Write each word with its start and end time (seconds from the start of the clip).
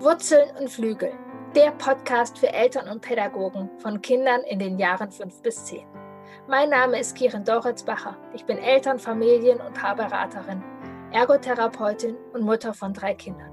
Wurzeln 0.00 0.56
und 0.56 0.70
Flügel, 0.70 1.12
der 1.56 1.72
Podcast 1.72 2.38
für 2.38 2.52
Eltern 2.52 2.88
und 2.88 3.00
Pädagogen 3.00 3.68
von 3.78 4.00
Kindern 4.00 4.42
in 4.42 4.60
den 4.60 4.78
Jahren 4.78 5.10
5 5.10 5.42
bis 5.42 5.64
10. 5.64 5.84
Mein 6.46 6.70
Name 6.70 7.00
ist 7.00 7.16
Kirin 7.16 7.42
Doritzbacher. 7.42 8.16
Ich 8.32 8.44
bin 8.44 8.58
Eltern-, 8.58 9.00
Familien- 9.00 9.60
und 9.60 9.74
Paarberaterin, 9.74 10.62
Ergotherapeutin 11.10 12.16
und 12.32 12.42
Mutter 12.42 12.72
von 12.74 12.92
drei 12.92 13.12
Kindern. 13.14 13.50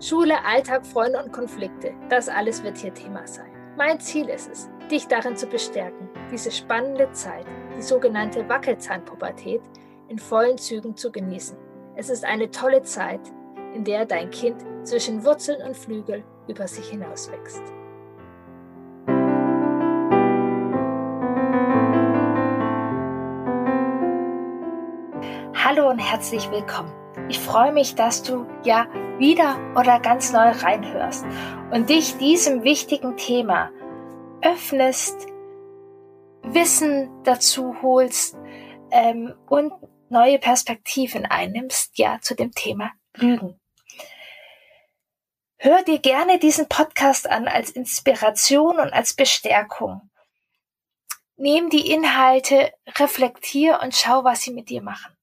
Schule, 0.00 0.44
Alltag, 0.44 0.84
Freunde 0.84 1.22
und 1.22 1.32
Konflikte, 1.32 1.94
das 2.08 2.28
alles 2.28 2.64
wird 2.64 2.78
hier 2.78 2.92
Thema 2.92 3.24
sein. 3.24 3.52
Mein 3.76 4.00
Ziel 4.00 4.28
ist 4.28 4.50
es, 4.50 4.68
dich 4.90 5.06
darin 5.06 5.36
zu 5.36 5.46
bestärken, 5.46 6.08
diese 6.32 6.50
spannende 6.50 7.12
Zeit, 7.12 7.46
die 7.76 7.82
sogenannte 7.82 8.48
Wackelzahnpubertät, 8.48 9.62
in 10.08 10.18
vollen 10.18 10.58
Zügen 10.58 10.96
zu 10.96 11.12
genießen. 11.12 11.56
Es 11.94 12.10
ist 12.10 12.24
eine 12.24 12.50
tolle 12.50 12.82
Zeit, 12.82 13.20
in 13.72 13.84
der 13.84 14.04
dein 14.04 14.30
Kind 14.30 14.64
zwischen 14.86 15.24
Wurzeln 15.24 15.60
und 15.62 15.76
Flügel 15.76 16.24
über 16.48 16.68
sich 16.68 16.88
hinaus 16.88 17.30
wächst. 17.30 17.62
Hallo 25.64 25.90
und 25.90 25.98
herzlich 25.98 26.50
willkommen. 26.50 26.92
Ich 27.28 27.40
freue 27.40 27.72
mich, 27.72 27.96
dass 27.96 28.22
du 28.22 28.46
ja 28.62 28.86
wieder 29.18 29.58
oder 29.74 29.98
ganz 29.98 30.32
neu 30.32 30.50
reinhörst 30.50 31.26
und 31.72 31.90
dich 31.90 32.16
diesem 32.18 32.62
wichtigen 32.62 33.16
Thema 33.16 33.70
öffnest, 34.42 35.26
Wissen 36.42 37.10
dazu 37.24 37.74
holst 37.82 38.36
ähm, 38.92 39.34
und 39.48 39.72
neue 40.08 40.38
Perspektiven 40.38 41.26
einnimmst, 41.26 41.98
ja, 41.98 42.18
zu 42.20 42.36
dem 42.36 42.52
Thema 42.52 42.92
Lügen. 43.16 43.58
Hör 45.58 45.82
dir 45.82 45.98
gerne 45.98 46.38
diesen 46.38 46.68
Podcast 46.68 47.28
an 47.28 47.48
als 47.48 47.70
Inspiration 47.70 48.78
und 48.78 48.92
als 48.92 49.14
Bestärkung. 49.14 50.10
Nehm 51.36 51.70
die 51.70 51.90
Inhalte, 51.90 52.72
reflektier 52.98 53.80
und 53.82 53.94
schau, 53.94 54.22
was 54.22 54.42
sie 54.42 54.52
mit 54.52 54.68
dir 54.68 54.82
machen. 54.82 55.16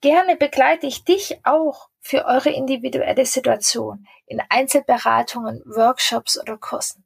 Gerne 0.00 0.34
begleite 0.36 0.86
ich 0.86 1.04
dich 1.04 1.38
auch 1.44 1.88
für 2.00 2.24
eure 2.24 2.50
individuelle 2.50 3.24
Situation 3.24 4.08
in 4.26 4.42
Einzelberatungen, 4.48 5.62
Workshops 5.66 6.40
oder 6.40 6.56
Kursen. 6.56 7.04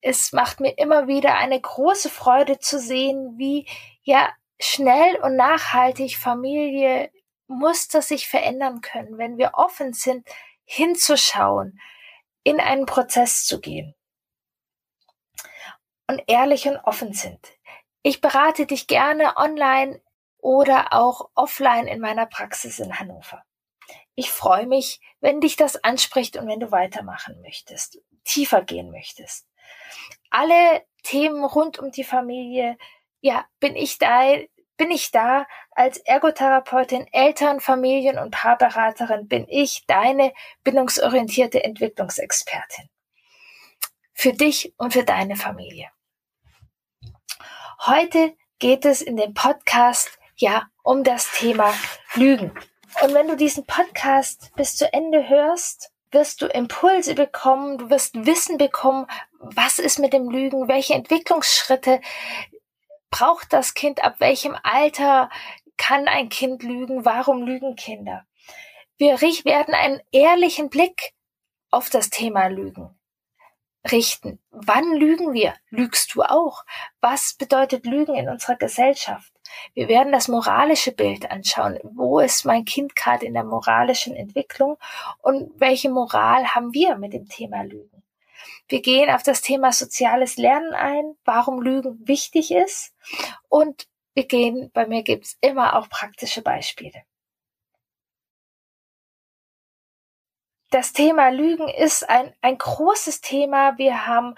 Es 0.00 0.32
macht 0.32 0.60
mir 0.60 0.78
immer 0.78 1.08
wieder 1.08 1.36
eine 1.36 1.60
große 1.60 2.10
Freude 2.10 2.60
zu 2.60 2.78
sehen, 2.78 3.34
wie 3.36 3.66
ja 4.02 4.30
schnell 4.60 5.16
und 5.22 5.34
nachhaltig 5.34 6.18
Familie 6.18 7.10
Muster 7.48 8.00
sich 8.00 8.28
verändern 8.28 8.80
können, 8.80 9.18
wenn 9.18 9.38
wir 9.38 9.52
offen 9.54 9.92
sind, 9.92 10.26
hinzuschauen, 10.64 11.80
in 12.44 12.60
einen 12.60 12.86
Prozess 12.86 13.44
zu 13.44 13.60
gehen 13.60 13.94
und 16.06 16.22
ehrlich 16.26 16.66
und 16.68 16.76
offen 16.78 17.12
sind. 17.12 17.52
Ich 18.02 18.20
berate 18.20 18.66
dich 18.66 18.86
gerne 18.86 19.36
online 19.36 20.02
oder 20.38 20.92
auch 20.92 21.30
offline 21.34 21.86
in 21.86 22.00
meiner 22.00 22.26
Praxis 22.26 22.80
in 22.80 22.98
Hannover. 22.98 23.44
Ich 24.14 24.30
freue 24.30 24.66
mich, 24.66 25.00
wenn 25.20 25.40
dich 25.40 25.56
das 25.56 25.82
anspricht 25.82 26.36
und 26.36 26.46
wenn 26.48 26.60
du 26.60 26.70
weitermachen 26.70 27.40
möchtest, 27.40 27.98
tiefer 28.24 28.62
gehen 28.62 28.90
möchtest. 28.90 29.48
Alle 30.30 30.84
Themen 31.02 31.44
rund 31.44 31.78
um 31.78 31.90
die 31.90 32.04
Familie, 32.04 32.76
ja, 33.20 33.46
bin 33.60 33.76
ich 33.76 33.98
da, 33.98 34.36
bin 34.76 34.90
ich 34.90 35.10
da 35.10 35.46
als 35.70 35.98
Ergotherapeutin, 35.98 37.06
Eltern, 37.12 37.60
Familien 37.60 38.18
und 38.18 38.30
Paarberaterin, 38.30 39.28
bin 39.28 39.46
ich 39.48 39.84
deine 39.86 40.32
bindungsorientierte 40.64 41.62
Entwicklungsexpertin. 41.62 42.88
Für 44.14 44.32
dich 44.32 44.74
und 44.76 44.92
für 44.92 45.04
deine 45.04 45.36
Familie. 45.36 45.88
Heute 47.86 48.36
geht 48.58 48.84
es 48.84 49.02
in 49.02 49.16
dem 49.16 49.34
Podcast 49.34 50.18
ja 50.36 50.68
um 50.82 51.04
das 51.04 51.32
Thema 51.32 51.74
Lügen. 52.14 52.52
Und 53.02 53.14
wenn 53.14 53.26
du 53.26 53.36
diesen 53.36 53.64
Podcast 53.66 54.52
bis 54.54 54.76
zu 54.76 54.92
Ende 54.92 55.28
hörst, 55.28 55.90
wirst 56.12 56.42
du 56.42 56.46
Impulse 56.46 57.14
bekommen, 57.14 57.78
du 57.78 57.90
wirst 57.90 58.26
Wissen 58.26 58.58
bekommen, 58.58 59.06
was 59.40 59.78
ist 59.78 59.98
mit 59.98 60.12
dem 60.12 60.28
Lügen, 60.28 60.68
welche 60.68 60.94
Entwicklungsschritte 60.94 62.00
braucht 63.12 63.52
das 63.52 63.74
Kind, 63.74 64.02
ab 64.02 64.16
welchem 64.18 64.56
Alter 64.64 65.30
kann 65.76 66.08
ein 66.08 66.28
Kind 66.28 66.64
lügen, 66.64 67.04
warum 67.04 67.44
lügen 67.44 67.76
Kinder. 67.76 68.26
Wir 68.98 69.20
werden 69.20 69.74
einen 69.74 70.00
ehrlichen 70.10 70.68
Blick 70.68 71.12
auf 71.70 71.90
das 71.90 72.10
Thema 72.10 72.48
Lügen 72.48 72.98
richten. 73.90 74.38
Wann 74.50 74.94
lügen 74.94 75.32
wir? 75.32 75.54
Lügst 75.70 76.14
du 76.14 76.22
auch? 76.22 76.64
Was 77.00 77.34
bedeutet 77.34 77.86
Lügen 77.86 78.14
in 78.14 78.28
unserer 78.28 78.56
Gesellschaft? 78.56 79.32
Wir 79.74 79.88
werden 79.88 80.12
das 80.12 80.28
moralische 80.28 80.92
Bild 80.92 81.30
anschauen. 81.30 81.78
Wo 81.82 82.20
ist 82.20 82.44
mein 82.44 82.64
Kind 82.64 82.94
gerade 82.94 83.26
in 83.26 83.34
der 83.34 83.44
moralischen 83.44 84.14
Entwicklung 84.14 84.76
und 85.20 85.50
welche 85.60 85.90
Moral 85.90 86.54
haben 86.54 86.72
wir 86.72 86.96
mit 86.96 87.12
dem 87.12 87.28
Thema 87.28 87.62
Lügen? 87.62 88.02
Wir 88.72 88.80
gehen 88.80 89.10
auf 89.10 89.22
das 89.22 89.42
Thema 89.42 89.70
soziales 89.70 90.38
Lernen 90.38 90.72
ein, 90.72 91.14
warum 91.24 91.60
Lügen 91.60 92.08
wichtig 92.08 92.50
ist 92.50 92.94
und 93.50 93.86
wir 94.14 94.26
gehen, 94.26 94.70
bei 94.72 94.86
mir 94.86 95.02
gibt's 95.02 95.36
immer 95.42 95.76
auch 95.76 95.90
praktische 95.90 96.40
Beispiele. 96.40 97.02
das 100.70 100.94
Thema 100.94 101.28
Lügen 101.28 101.68
ist 101.68 102.08
ein, 102.08 102.32
ein 102.40 102.56
großes 102.56 103.20
Thema. 103.20 103.76
Wir 103.76 104.06
haben 104.06 104.34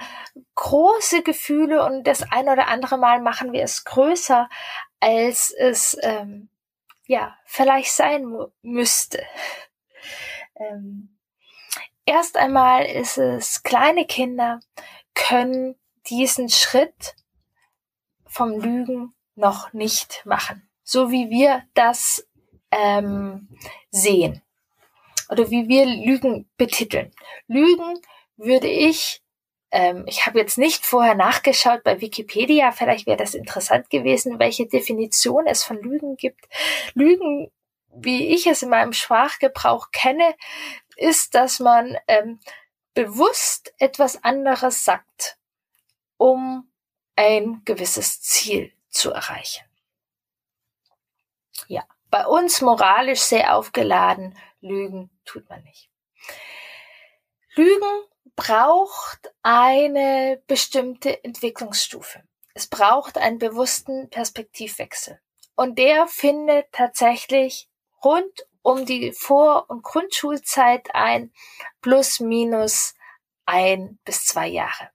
große 0.57 1.23
Gefühle 1.23 1.85
und 1.85 2.09
das 2.09 2.25
ein 2.29 2.49
oder 2.49 2.67
andere 2.67 2.99
Mal 2.99 3.21
machen 3.21 3.53
wir 3.53 3.63
es 3.63 3.85
größer, 3.85 4.49
als 4.99 5.55
es 5.57 5.97
ähm, 6.03 6.49
ja 7.07 7.37
vielleicht 7.47 7.93
sein 7.93 8.37
müsste. 8.63 9.23
Ähm, 10.57 11.14
erst 12.07 12.37
einmal 12.37 12.85
ist 12.85 13.19
es, 13.19 13.63
kleine 13.63 14.07
Kinder 14.07 14.61
können 15.15 15.77
diesen 16.09 16.49
Schritt 16.49 17.15
vom 18.27 18.61
Lügen 18.61 19.15
noch 19.37 19.73
nicht 19.73 20.23
machen, 20.25 20.69
so 20.83 21.11
wie 21.11 21.31
wir 21.31 21.63
das 21.75 22.27
ähm, 22.71 23.49
sehen 23.91 24.43
oder 25.29 25.51
wie 25.51 25.69
wir 25.69 25.87
Lügen 25.87 26.49
betiteln. 26.57 27.13
Lügen 27.47 28.01
würde 28.37 28.69
ich, 28.69 29.23
ähm, 29.71 30.05
ich 30.07 30.27
habe 30.27 30.39
jetzt 30.39 30.59
nicht 30.59 30.85
vorher 30.85 31.15
nachgeschaut 31.15 31.83
bei 31.85 32.01
Wikipedia, 32.01 32.73
vielleicht 32.73 33.07
wäre 33.07 33.17
das 33.17 33.35
interessant 33.35 33.91
gewesen, 33.91 34.39
welche 34.39 34.67
Definition 34.67 35.47
es 35.47 35.65
von 35.65 35.81
Lügen 35.81 36.17
gibt. 36.17 36.47
Lügen, 36.95 37.51
wie 37.97 38.35
ich 38.35 38.47
es 38.47 38.63
in 38.63 38.71
meinem 38.71 38.93
Sprachgebrauch 38.93 39.91
kenne, 39.93 40.35
ist, 40.97 41.35
dass 41.35 41.61
man 41.61 41.97
ähm, 42.09 42.41
bewusst 42.95 43.73
etwas 43.79 44.23
anderes 44.23 44.85
sagt, 44.85 45.39
um 46.17 46.71
ein 47.17 47.63
gewisses 47.65 48.23
Ziel 48.23 48.73
zu 48.89 49.11
erreichen. 49.11 49.65
Ja, 51.69 51.87
bei 52.11 52.27
uns 52.27 52.61
moralisch 52.61 53.21
sehr 53.21 53.57
aufgeladen, 53.57 54.37
Lügen 54.61 55.11
tut 55.25 55.49
man 55.49 55.63
nicht. 55.65 55.91
Lügen 57.55 58.05
braucht 58.37 59.33
eine 59.43 60.43
bestimmte 60.47 61.23
Entwicklungsstufe. 61.23 62.23
Es 62.55 62.67
braucht 62.67 63.19
einen 63.19 63.39
bewussten 63.39 64.11
Perspektivwechsel. 64.11 65.21
Und 65.57 65.79
der 65.79 66.09
findet 66.09 66.73
tatsächlich 66.73 67.69
rund 68.03 68.47
um 68.65 68.85
die 68.85 69.13
Vor- 69.13 69.71
und 69.71 69.85
Grundschulzeit 69.85 70.89
ein, 70.95 71.33
plus 71.81 72.19
minus 72.19 72.95
ein 73.47 74.01
bis 74.05 74.25
zwei 74.27 74.49
Jahre 74.49 74.91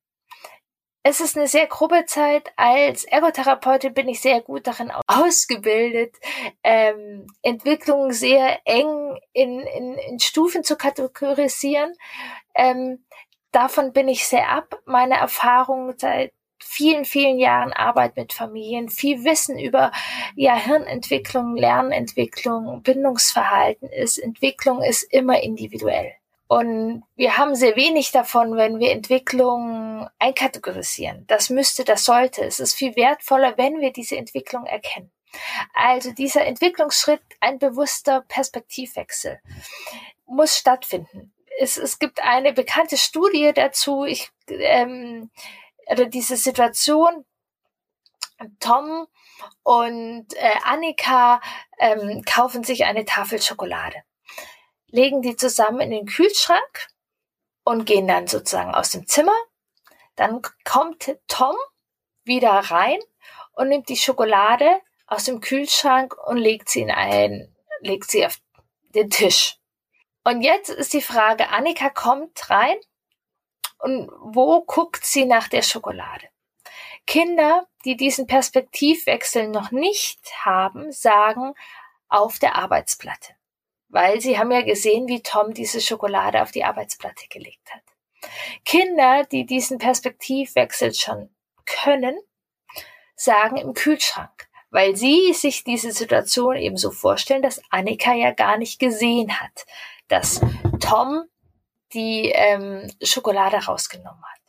es 1.04 1.21
ist 1.21 1.38
eine 1.38 1.48
sehr 1.48 1.68
grobe 1.68 2.06
Zeit. 2.06 2.51
Als 2.56 3.04
Ergotherapeutin 3.04 3.94
bin 3.94 4.10
ich 4.10 4.21
sehr 4.21 4.42
gut 4.42 4.68
darin 4.68 4.92
ausgebildet, 5.07 6.16
ähm, 6.63 7.27
Entwicklungen 7.42 8.12
sehr 8.12 8.60
eng 8.66 9.18
in, 9.33 9.62
in, 9.62 9.94
in 9.95 10.19
Stufen 10.19 10.63
zu 10.63 10.75
kategorisieren. 10.75 11.94
Ähm, 12.54 13.06
davon 13.51 13.94
bin 13.94 14.07
ich 14.07 14.27
sehr 14.27 14.50
ab. 14.50 14.81
Meine 14.86 15.16
Erfahrung 15.16 15.94
seit 15.98 16.33
vielen, 16.59 17.06
vielen 17.06 17.39
Jahren 17.39 17.73
Arbeit 17.73 18.15
mit 18.15 18.33
Familien, 18.33 18.89
viel 18.89 19.23
Wissen 19.23 19.57
über 19.57 19.91
ja, 20.35 20.56
Hirnentwicklung, 20.56 21.56
Lernentwicklung, 21.56 22.81
Bindungsverhalten 22.83 23.89
ist, 23.89 24.17
Entwicklung 24.17 24.81
ist 24.81 25.03
immer 25.03 25.41
individuell. 25.41 26.13
Und 26.47 27.03
wir 27.15 27.38
haben 27.38 27.53
sehr 27.53 27.75
wenig 27.75 28.11
davon, 28.11 28.56
wenn 28.56 28.79
wir 28.79 28.91
Entwicklung 28.91 30.09
einkategorisieren. 30.17 31.25
Das 31.27 31.51
müsste, 31.51 31.83
das 31.83 32.06
sollte. 32.06 32.44
Es 32.44 32.59
ist 32.59 32.73
viel 32.73 32.95
wertvoller, 32.95 33.56
wenn 33.57 33.81
wir 33.81 33.94
diese 33.94 34.17
Entwicklung 34.17 34.65
erkennen. 34.65 35.11
Also 35.75 36.11
dieser 36.11 36.45
Entwicklungsschritt, 36.45 37.21
ein 37.39 37.59
bewusster 37.59 38.21
Perspektivwechsel 38.27 39.39
muss 40.25 40.57
stattfinden. 40.57 41.33
es, 41.59 41.77
es 41.77 42.00
gibt 42.00 42.23
eine 42.23 42.53
bekannte 42.53 42.97
Studie 42.97 43.51
dazu, 43.53 44.06
ich, 44.06 44.31
ähm, 44.50 45.29
oder 45.89 46.06
diese 46.06 46.38
Situation, 46.38 47.25
Tom 48.59 49.07
und 49.63 50.27
äh, 50.36 50.56
Annika 50.63 51.41
ähm, 51.77 52.24
kaufen 52.25 52.63
sich 52.63 52.86
eine 52.86 53.06
Tafel 53.06 53.41
Schokolade, 53.41 53.97
legen 54.88 55.21
die 55.21 55.36
zusammen 55.36 55.81
in 55.81 55.91
den 55.91 56.06
Kühlschrank 56.06 56.88
und 57.63 57.86
gehen 57.86 58.07
dann 58.07 58.27
sozusagen 58.27 58.74
aus 58.74 58.91
dem 58.91 59.07
Zimmer. 59.07 59.36
Dann 60.15 60.41
kommt 60.63 61.18
Tom 61.27 61.56
wieder 62.24 62.51
rein 62.51 63.00
und 63.53 63.69
nimmt 63.69 63.89
die 63.89 63.97
Schokolade 63.97 64.81
aus 65.07 65.25
dem 65.25 65.42
Kühlschrank 65.42 66.15
und 66.27 66.38
legt 66.38 66.69
sie 66.69 66.81
in 66.81 66.92
ein, 66.92 67.56
legt 67.81 68.09
sie 68.09 68.25
auf 68.25 68.38
den 68.95 69.09
Tisch. 69.09 69.57
Und 70.24 70.42
jetzt 70.42 70.69
ist 70.69 70.94
die 70.94 71.01
Frage, 71.01 71.50
Annika 71.50 71.89
kommt 71.89 72.50
rein 72.50 72.77
und 73.80 74.10
wo 74.22 74.62
guckt 74.62 75.06
sie 75.06 75.26
nach 75.26 75.48
der 75.48 75.62
Schokolade? 75.62 76.28
Kinder, 77.06 77.68
die 77.86 77.96
diesen 77.98 78.28
Perspektivwechsel 78.28 79.48
noch 79.48 79.72
nicht 79.72 80.20
haben, 80.46 80.92
sagen 80.92 81.54
auf 82.08 82.40
der 82.40 82.56
Arbeitsplatte. 82.56 83.34
Weil 83.88 84.22
sie 84.22 84.38
haben 84.38 84.52
ja 84.52 84.62
gesehen, 84.62 85.08
wie 85.08 85.24
Tom 85.24 85.54
diese 85.54 85.81
Schokolade 85.81 86.42
auf 86.44 86.52
die 86.52 86.64
Arbeitsplatte 86.64 87.28
gelegt 87.30 87.74
hat. 87.74 87.81
Kinder, 88.66 89.24
die 89.24 89.46
diesen 89.46 89.80
Perspektivwechsel 89.80 90.94
schon 90.94 91.30
können, 91.66 92.20
sagen 93.16 93.58
im 93.58 93.74
Kühlschrank, 93.74 94.48
weil 94.70 94.96
sie 94.96 95.34
sich 95.34 95.64
diese 95.64 95.92
Situation 95.92 96.56
eben 96.56 96.78
so 96.78 96.92
vorstellen, 96.92 97.42
dass 97.42 97.62
Annika 97.70 98.14
ja 98.14 98.31
gar 98.31 98.58
nicht 98.58 98.80
gesehen 98.80 99.40
hat, 99.40 99.66
dass 100.08 100.42
Tom 100.80 101.24
die 101.94 102.31
ähm, 102.33 102.91
Schokolade 103.01 103.57
rausgenommen 103.57 104.21
hat. 104.24 104.39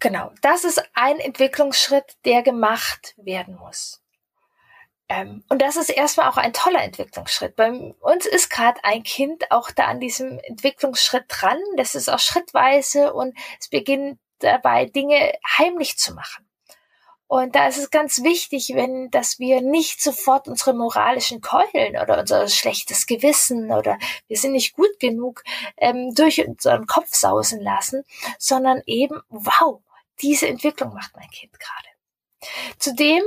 Genau, 0.00 0.30
das 0.42 0.64
ist 0.64 0.82
ein 0.94 1.18
Entwicklungsschritt, 1.18 2.16
der 2.24 2.42
gemacht 2.42 3.14
werden 3.16 3.56
muss. 3.56 4.02
Ähm, 5.08 5.44
und 5.48 5.60
das 5.60 5.76
ist 5.76 5.90
erstmal 5.90 6.28
auch 6.30 6.36
ein 6.36 6.52
toller 6.52 6.82
Entwicklungsschritt. 6.82 7.56
Bei 7.56 7.70
uns 7.70 8.26
ist 8.26 8.50
gerade 8.50 8.82
ein 8.84 9.02
Kind 9.02 9.50
auch 9.50 9.70
da 9.70 9.86
an 9.86 10.00
diesem 10.00 10.38
Entwicklungsschritt 10.38 11.24
dran. 11.28 11.58
Das 11.76 11.94
ist 11.94 12.08
auch 12.08 12.18
schrittweise 12.18 13.12
und 13.12 13.36
es 13.60 13.68
beginnt 13.68 14.18
dabei, 14.38 14.86
Dinge 14.86 15.32
heimlich 15.58 15.98
zu 15.98 16.14
machen. 16.14 16.48
Und 17.34 17.56
da 17.56 17.66
ist 17.66 17.78
es 17.78 17.90
ganz 17.90 18.22
wichtig, 18.22 18.74
wenn, 18.76 19.10
dass 19.10 19.40
wir 19.40 19.60
nicht 19.60 20.00
sofort 20.00 20.46
unsere 20.46 20.72
moralischen 20.72 21.40
Keulen 21.40 22.00
oder 22.00 22.20
unser 22.20 22.46
schlechtes 22.46 23.06
Gewissen 23.06 23.72
oder 23.72 23.98
wir 24.28 24.36
sind 24.36 24.52
nicht 24.52 24.76
gut 24.76 25.00
genug 25.00 25.42
ähm, 25.76 26.14
durch 26.14 26.46
unseren 26.46 26.86
Kopf 26.86 27.12
sausen 27.12 27.60
lassen, 27.60 28.04
sondern 28.38 28.82
eben, 28.86 29.20
wow, 29.30 29.80
diese 30.22 30.46
Entwicklung 30.46 30.94
macht 30.94 31.16
mein 31.16 31.28
Kind 31.30 31.58
gerade. 31.58 32.52
Zudem 32.78 33.24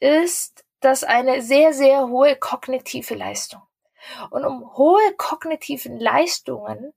ist 0.00 0.64
das 0.80 1.04
eine 1.04 1.42
sehr, 1.42 1.74
sehr 1.74 2.08
hohe 2.08 2.36
kognitive 2.36 3.16
Leistung. 3.16 3.60
Und 4.30 4.46
um 4.46 4.74
hohe 4.78 5.12
kognitive 5.18 5.90
Leistungen 5.90 6.94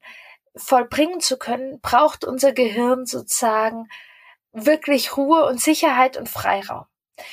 vollbringen 0.55 1.19
zu 1.19 1.37
können, 1.37 1.81
braucht 1.81 2.23
unser 2.23 2.53
Gehirn 2.53 3.05
sozusagen 3.05 3.89
wirklich 4.51 5.17
Ruhe 5.17 5.45
und 5.45 5.61
Sicherheit 5.61 6.17
und 6.17 6.29
Freiraum. 6.29 6.85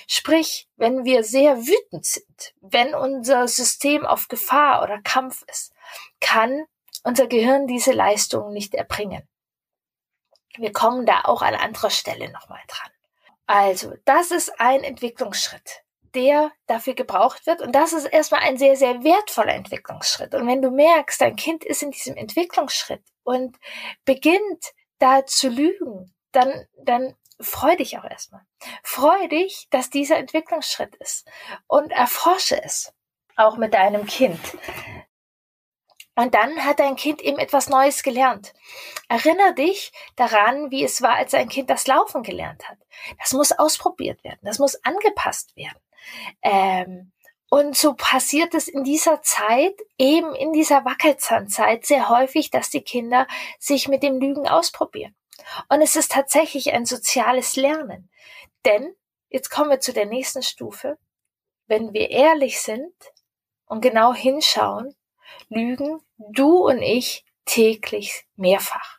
Sprich, 0.08 0.68
wenn 0.76 1.04
wir 1.04 1.22
sehr 1.22 1.58
wütend 1.58 2.04
sind, 2.04 2.54
wenn 2.60 2.94
unser 2.94 3.46
System 3.48 4.04
auf 4.04 4.28
Gefahr 4.28 4.82
oder 4.82 5.00
Kampf 5.02 5.44
ist, 5.48 5.72
kann 6.20 6.64
unser 7.04 7.26
Gehirn 7.26 7.66
diese 7.66 7.92
Leistungen 7.92 8.52
nicht 8.52 8.74
erbringen. 8.74 9.28
Wir 10.56 10.72
kommen 10.72 11.06
da 11.06 11.22
auch 11.24 11.42
an 11.42 11.54
anderer 11.54 11.90
Stelle 11.90 12.30
nochmal 12.32 12.62
dran. 12.66 12.90
Also, 13.46 13.94
das 14.04 14.32
ist 14.32 14.60
ein 14.60 14.82
Entwicklungsschritt, 14.82 15.84
der 16.14 16.50
dafür 16.66 16.94
gebraucht 16.94 17.46
wird. 17.46 17.60
Und 17.62 17.72
das 17.72 17.92
ist 17.92 18.06
erstmal 18.06 18.40
ein 18.40 18.58
sehr, 18.58 18.74
sehr 18.74 19.04
wertvoller 19.04 19.54
Entwicklungsschritt. 19.54 20.34
Und 20.34 20.48
wenn 20.48 20.62
du 20.62 20.70
merkst, 20.70 21.20
dein 21.20 21.36
Kind 21.36 21.64
ist 21.64 21.82
in 21.82 21.92
diesem 21.92 22.16
Entwicklungsschritt 22.16 23.02
und 23.22 23.56
beginnt 24.04 24.72
da 24.98 25.24
zu 25.26 25.48
lügen, 25.48 26.15
dann, 26.36 26.66
dann 26.78 27.14
freu 27.40 27.76
dich 27.76 27.98
auch 27.98 28.04
erstmal. 28.04 28.42
Freu 28.82 29.28
dich, 29.28 29.66
dass 29.70 29.90
dieser 29.90 30.16
Entwicklungsschritt 30.18 30.94
ist 30.96 31.28
und 31.66 31.90
erforsche 31.90 32.62
es 32.62 32.92
auch 33.36 33.56
mit 33.56 33.74
deinem 33.74 34.06
Kind. 34.06 34.40
Und 36.18 36.34
dann 36.34 36.64
hat 36.64 36.78
dein 36.78 36.96
Kind 36.96 37.20
eben 37.20 37.38
etwas 37.38 37.68
Neues 37.68 38.02
gelernt. 38.02 38.54
Erinner 39.08 39.52
dich 39.52 39.92
daran, 40.16 40.70
wie 40.70 40.82
es 40.82 41.02
war, 41.02 41.16
als 41.16 41.32
dein 41.32 41.50
Kind 41.50 41.68
das 41.68 41.86
Laufen 41.86 42.22
gelernt 42.22 42.66
hat. 42.68 42.78
Das 43.18 43.34
muss 43.34 43.52
ausprobiert 43.52 44.24
werden. 44.24 44.40
Das 44.42 44.58
muss 44.58 44.82
angepasst 44.82 45.54
werden. 45.56 45.78
Ähm, 46.40 47.12
und 47.50 47.76
so 47.76 47.94
passiert 47.94 48.54
es 48.54 48.66
in 48.66 48.82
dieser 48.82 49.22
Zeit, 49.22 49.74
eben 49.98 50.34
in 50.34 50.52
dieser 50.52 50.86
Wackelzahnzeit, 50.86 51.84
sehr 51.84 52.08
häufig, 52.08 52.50
dass 52.50 52.70
die 52.70 52.82
Kinder 52.82 53.26
sich 53.58 53.86
mit 53.86 54.02
dem 54.02 54.18
Lügen 54.18 54.48
ausprobieren. 54.48 55.14
Und 55.68 55.82
es 55.82 55.96
ist 55.96 56.12
tatsächlich 56.12 56.72
ein 56.72 56.86
soziales 56.86 57.56
Lernen. 57.56 58.10
Denn, 58.64 58.94
jetzt 59.28 59.50
kommen 59.50 59.70
wir 59.70 59.80
zu 59.80 59.92
der 59.92 60.06
nächsten 60.06 60.42
Stufe, 60.42 60.98
wenn 61.66 61.92
wir 61.92 62.10
ehrlich 62.10 62.60
sind 62.60 62.94
und 63.66 63.80
genau 63.80 64.14
hinschauen, 64.14 64.94
lügen 65.48 66.00
du 66.18 66.66
und 66.66 66.80
ich 66.80 67.24
täglich 67.44 68.26
mehrfach. 68.36 68.98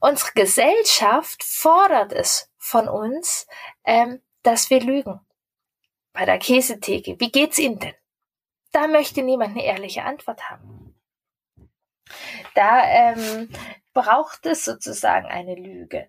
Unsere 0.00 0.32
Gesellschaft 0.32 1.42
fordert 1.42 2.12
es 2.12 2.50
von 2.58 2.88
uns, 2.88 3.46
ähm, 3.84 4.22
dass 4.42 4.70
wir 4.70 4.80
lügen. 4.80 5.20
Bei 6.12 6.24
der 6.24 6.38
Käsetheke, 6.38 7.18
wie 7.18 7.30
geht's 7.30 7.58
Ihnen 7.58 7.78
denn? 7.78 7.94
Da 8.72 8.86
möchte 8.86 9.22
niemand 9.22 9.52
eine 9.52 9.64
ehrliche 9.64 10.04
Antwort 10.04 10.50
haben. 10.50 10.94
Da 12.54 12.84
ähm, 12.84 13.48
braucht 13.94 14.44
es 14.46 14.64
sozusagen 14.64 15.26
eine 15.26 15.54
Lüge. 15.54 16.08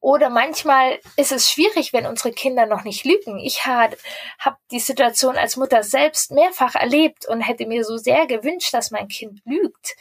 Oder 0.00 0.28
manchmal 0.28 1.00
ist 1.16 1.32
es 1.32 1.50
schwierig, 1.50 1.92
wenn 1.92 2.06
unsere 2.06 2.32
Kinder 2.32 2.66
noch 2.66 2.84
nicht 2.84 3.04
lügen. 3.04 3.38
Ich 3.38 3.64
habe 3.64 3.96
hab 4.38 4.58
die 4.70 4.80
Situation 4.80 5.36
als 5.36 5.56
Mutter 5.56 5.82
selbst 5.82 6.30
mehrfach 6.32 6.74
erlebt 6.74 7.26
und 7.26 7.40
hätte 7.40 7.66
mir 7.66 7.84
so 7.84 7.96
sehr 7.96 8.26
gewünscht, 8.26 8.74
dass 8.74 8.90
mein 8.90 9.08
Kind 9.08 9.40
lügt. 9.46 9.96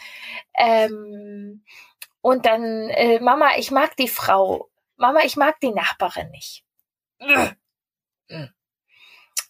Ähm, 0.58 1.64
und 2.22 2.46
dann, 2.46 2.90
äh, 2.90 3.19
Mama, 3.21 3.52
ich 3.57 3.71
mag 3.71 3.95
die 3.95 4.10
Frau. 4.10 4.69
Mama, 4.98 5.21
ich 5.24 5.38
mag 5.38 5.60
die 5.62 5.71
Nachbarin 5.71 6.30
nicht. 6.31 6.66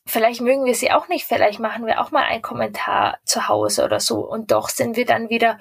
Vielleicht 0.06 0.40
mögen 0.40 0.64
wir 0.64 0.76
sie 0.76 0.92
auch 0.92 1.10
nicht, 1.10 1.26
vielleicht 1.26 1.60
machen 1.60 1.86
wir 1.86 2.00
auch 2.00 2.12
mal 2.12 2.24
einen 2.24 2.42
Kommentar 2.42 3.20
zu 3.26 3.50
Hause 3.50 3.84
oder 3.84 4.00
so. 4.00 4.20
Und 4.20 4.52
doch 4.52 4.70
sind 4.70 4.96
wir 4.96 5.06
dann 5.06 5.30
wieder 5.30 5.60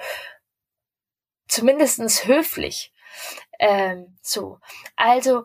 zumindestens 1.49 2.27
höflich. 2.27 2.93
Ähm, 3.59 4.19
so. 4.23 4.59
Also, 4.97 5.45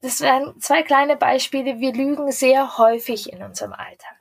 das 0.00 0.20
wären 0.20 0.60
zwei 0.60 0.82
kleine 0.82 1.16
Beispiele. 1.16 1.80
Wir 1.80 1.92
lügen 1.92 2.30
sehr 2.30 2.78
häufig 2.78 3.32
in 3.32 3.42
unserem 3.42 3.72
Alltag. 3.72 4.16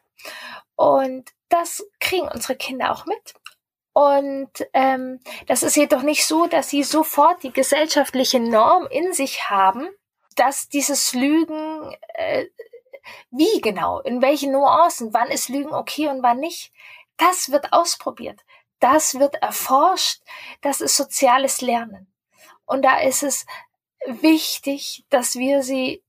Und 0.76 1.32
das 1.50 1.86
kriegen 2.00 2.28
unsere 2.28 2.56
Kinder 2.56 2.92
auch 2.92 3.06
mit. 3.06 3.36
Und 3.94 4.52
ähm, 4.74 5.20
das 5.48 5.64
ist 5.64 5.76
jedoch 5.76 6.04
nicht 6.04 6.28
so, 6.28 6.46
dass 6.46 6.70
sie 6.70 6.84
sofort 6.84 7.42
die 7.42 7.52
gesellschaftliche 7.52 8.40
Norm 8.40 8.88
in 8.88 9.12
sich 9.14 9.50
haben, 9.50 9.90
dass 10.36 10.70
dieses 10.70 11.14
Lügen, 11.14 11.96
äh, 12.14 12.46
wie 13.32 13.60
genau, 13.62 14.00
in 14.02 14.22
welchen 14.22 14.52
Nuancen, 14.52 15.14
wann 15.14 15.30
ist 15.30 15.50
Lügen 15.50 15.74
okay 15.74 16.10
und 16.10 16.22
wann 16.22 16.40
nicht, 16.40 16.72
das 17.18 17.52
wird 17.52 17.74
ausprobiert 17.74 18.40
das 18.80 19.20
wird 19.20 19.36
erforscht, 19.36 20.22
das 20.62 20.82
ist 20.82 20.96
soziales 20.96 21.62
Lernen. 21.62 22.12
Und 22.66 22.84
da 22.84 23.00
ist 23.00 23.24
es 23.24 23.46
wichtig, 24.06 25.06
dass 25.10 25.36
wir 25.36 25.64
sie 25.64 26.04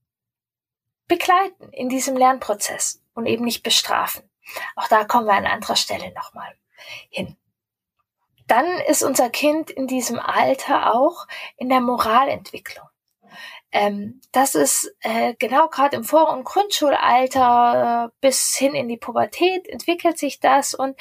begleiten 1.07 1.69
in 1.71 1.89
diesem 1.89 2.15
Lernprozess 2.15 3.01
und 3.13 3.25
eben 3.25 3.45
nicht 3.45 3.63
bestrafen. 3.63 4.29
Auch 4.75 4.87
da 4.87 5.03
kommen 5.05 5.25
wir 5.25 5.33
an 5.33 5.45
anderer 5.45 5.75
Stelle 5.75 6.13
nochmal 6.13 6.53
hin. 7.09 7.35
Dann 8.47 8.65
ist 8.87 9.03
unser 9.03 9.29
Kind 9.29 9.69
in 9.69 9.87
diesem 9.87 10.19
Alter 10.19 10.93
auch 10.95 11.27
in 11.57 11.69
der 11.69 11.81
Moralentwicklung. 11.81 12.87
Ähm, 13.71 14.21
das 14.31 14.55
ist 14.55 14.91
äh, 15.01 15.35
genau 15.35 15.67
gerade 15.67 15.95
im 15.95 16.03
Vor- 16.03 16.31
und 16.31 16.43
Grundschulalter 16.43 18.07
äh, 18.07 18.15
bis 18.19 18.55
hin 18.55 18.73
in 18.73 18.87
die 18.87 18.97
Pubertät 18.97 19.67
entwickelt 19.67 20.17
sich 20.17 20.39
das 20.39 20.73
und 20.73 20.97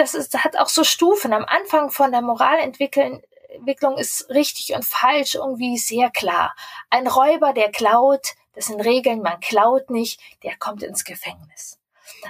das 0.00 0.14
ist, 0.14 0.36
hat 0.42 0.56
auch 0.56 0.68
so 0.68 0.82
Stufen. 0.82 1.32
Am 1.32 1.44
Anfang 1.44 1.90
von 1.90 2.10
der 2.10 2.22
Moralentwicklung 2.22 3.22
Entwicklung 3.50 3.98
ist 3.98 4.30
richtig 4.30 4.74
und 4.74 4.84
falsch 4.84 5.34
irgendwie 5.34 5.76
sehr 5.76 6.10
klar. 6.10 6.54
Ein 6.88 7.08
Räuber, 7.08 7.52
der 7.52 7.70
klaut, 7.70 8.34
das 8.54 8.66
sind 8.66 8.80
Regeln, 8.80 9.22
man 9.22 9.40
klaut 9.40 9.90
nicht, 9.90 10.20
der 10.44 10.56
kommt 10.56 10.84
ins 10.84 11.04
Gefängnis. 11.04 11.78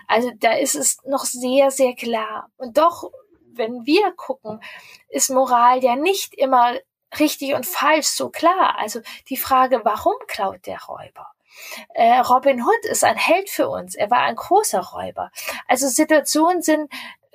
Also 0.08 0.30
da 0.38 0.54
ist 0.54 0.74
es 0.74 0.98
noch 1.04 1.24
sehr, 1.24 1.70
sehr 1.70 1.94
klar. 1.94 2.48
Und 2.56 2.78
doch, 2.78 3.10
wenn 3.52 3.84
wir 3.84 4.12
gucken, 4.12 4.62
ist 5.08 5.30
Moral 5.30 5.84
ja 5.84 5.94
nicht 5.94 6.34
immer 6.34 6.74
richtig 7.18 7.54
und 7.54 7.66
falsch 7.66 8.06
so 8.06 8.30
klar. 8.30 8.78
Also 8.78 9.00
die 9.28 9.36
Frage, 9.36 9.82
warum 9.84 10.14
klaut 10.26 10.66
der 10.66 10.80
Räuber? 10.82 11.26
Äh, 11.94 12.20
Robin 12.20 12.62
Hood 12.62 12.84
ist 12.84 13.04
ein 13.04 13.16
Held 13.16 13.50
für 13.50 13.68
uns. 13.68 13.94
Er 13.94 14.10
war 14.10 14.20
ein 14.20 14.36
großer 14.36 14.80
Räuber. 14.80 15.30
Also 15.66 15.88
Situationen 15.88 16.62
sind 16.62 16.90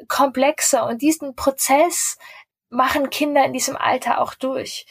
komplexer 0.07 0.85
und 0.85 1.01
diesen 1.01 1.35
Prozess 1.35 2.17
machen 2.69 3.09
Kinder 3.09 3.45
in 3.45 3.53
diesem 3.53 3.75
Alter 3.75 4.21
auch 4.21 4.33
durch. 4.33 4.85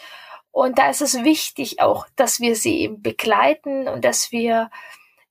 Und 0.50 0.78
da 0.78 0.88
ist 0.88 1.02
es 1.02 1.24
wichtig 1.24 1.80
auch, 1.80 2.06
dass 2.16 2.40
wir 2.40 2.54
sie 2.54 2.80
eben 2.80 3.02
begleiten 3.02 3.88
und 3.88 4.04
dass 4.04 4.30
wir 4.30 4.70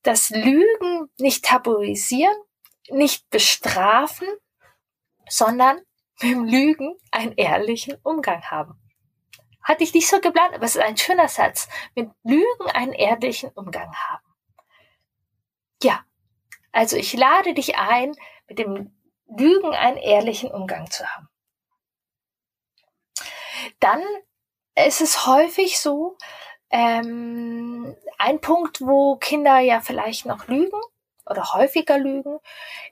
das 0.01 0.30
Lügen 0.30 1.10
nicht 1.18 1.46
tabuisieren, 1.46 2.36
nicht 2.89 3.30
bestrafen, 3.30 4.27
sondern 5.30 5.77
mit 6.22 6.32
dem 6.32 6.44
Lügen 6.44 6.96
einen 7.12 7.34
ehrlichen 7.34 7.98
Umgang 8.03 8.44
haben. 8.44 8.77
Hatte 9.63 9.84
ich 9.86 9.94
nicht 9.94 10.10
so 10.10 10.20
geplant, 10.20 10.53
aber 10.53 10.65
es 10.65 10.75
ist 10.75 10.82
ein 10.82 10.98
schöner 10.98 11.30
Satz. 11.30 11.70
Mit 11.96 12.12
Lügen 12.24 12.70
einen 12.74 12.92
ehrlichen 12.92 13.50
Umgang 13.51 13.94
haben. 13.96 14.25
Ja, 15.82 16.03
also 16.74 16.98
ich 16.98 17.13
lade 17.13 17.53
dich 17.53 17.77
ein, 17.77 18.13
mit 18.48 18.60
dem 18.60 18.92
Lügen 19.38 19.74
einen 19.74 19.98
ehrlichen 19.98 20.52
Umgang 20.52 20.90
zu 20.90 21.06
haben. 21.06 21.30
Dann 23.80 24.04
ist 24.75 25.02
es 25.02 25.25
häufig 25.28 25.80
so, 25.80 26.18
ähm, 26.70 27.96
ein 28.18 28.42
Punkt, 28.42 28.82
wo 28.82 29.16
Kinder 29.18 29.60
ja 29.60 29.80
vielleicht 29.80 30.25
noch 30.25 30.48
lügen 30.48 30.82
oder 31.25 31.54
häufiger 31.54 31.98
lügen, 31.98 32.40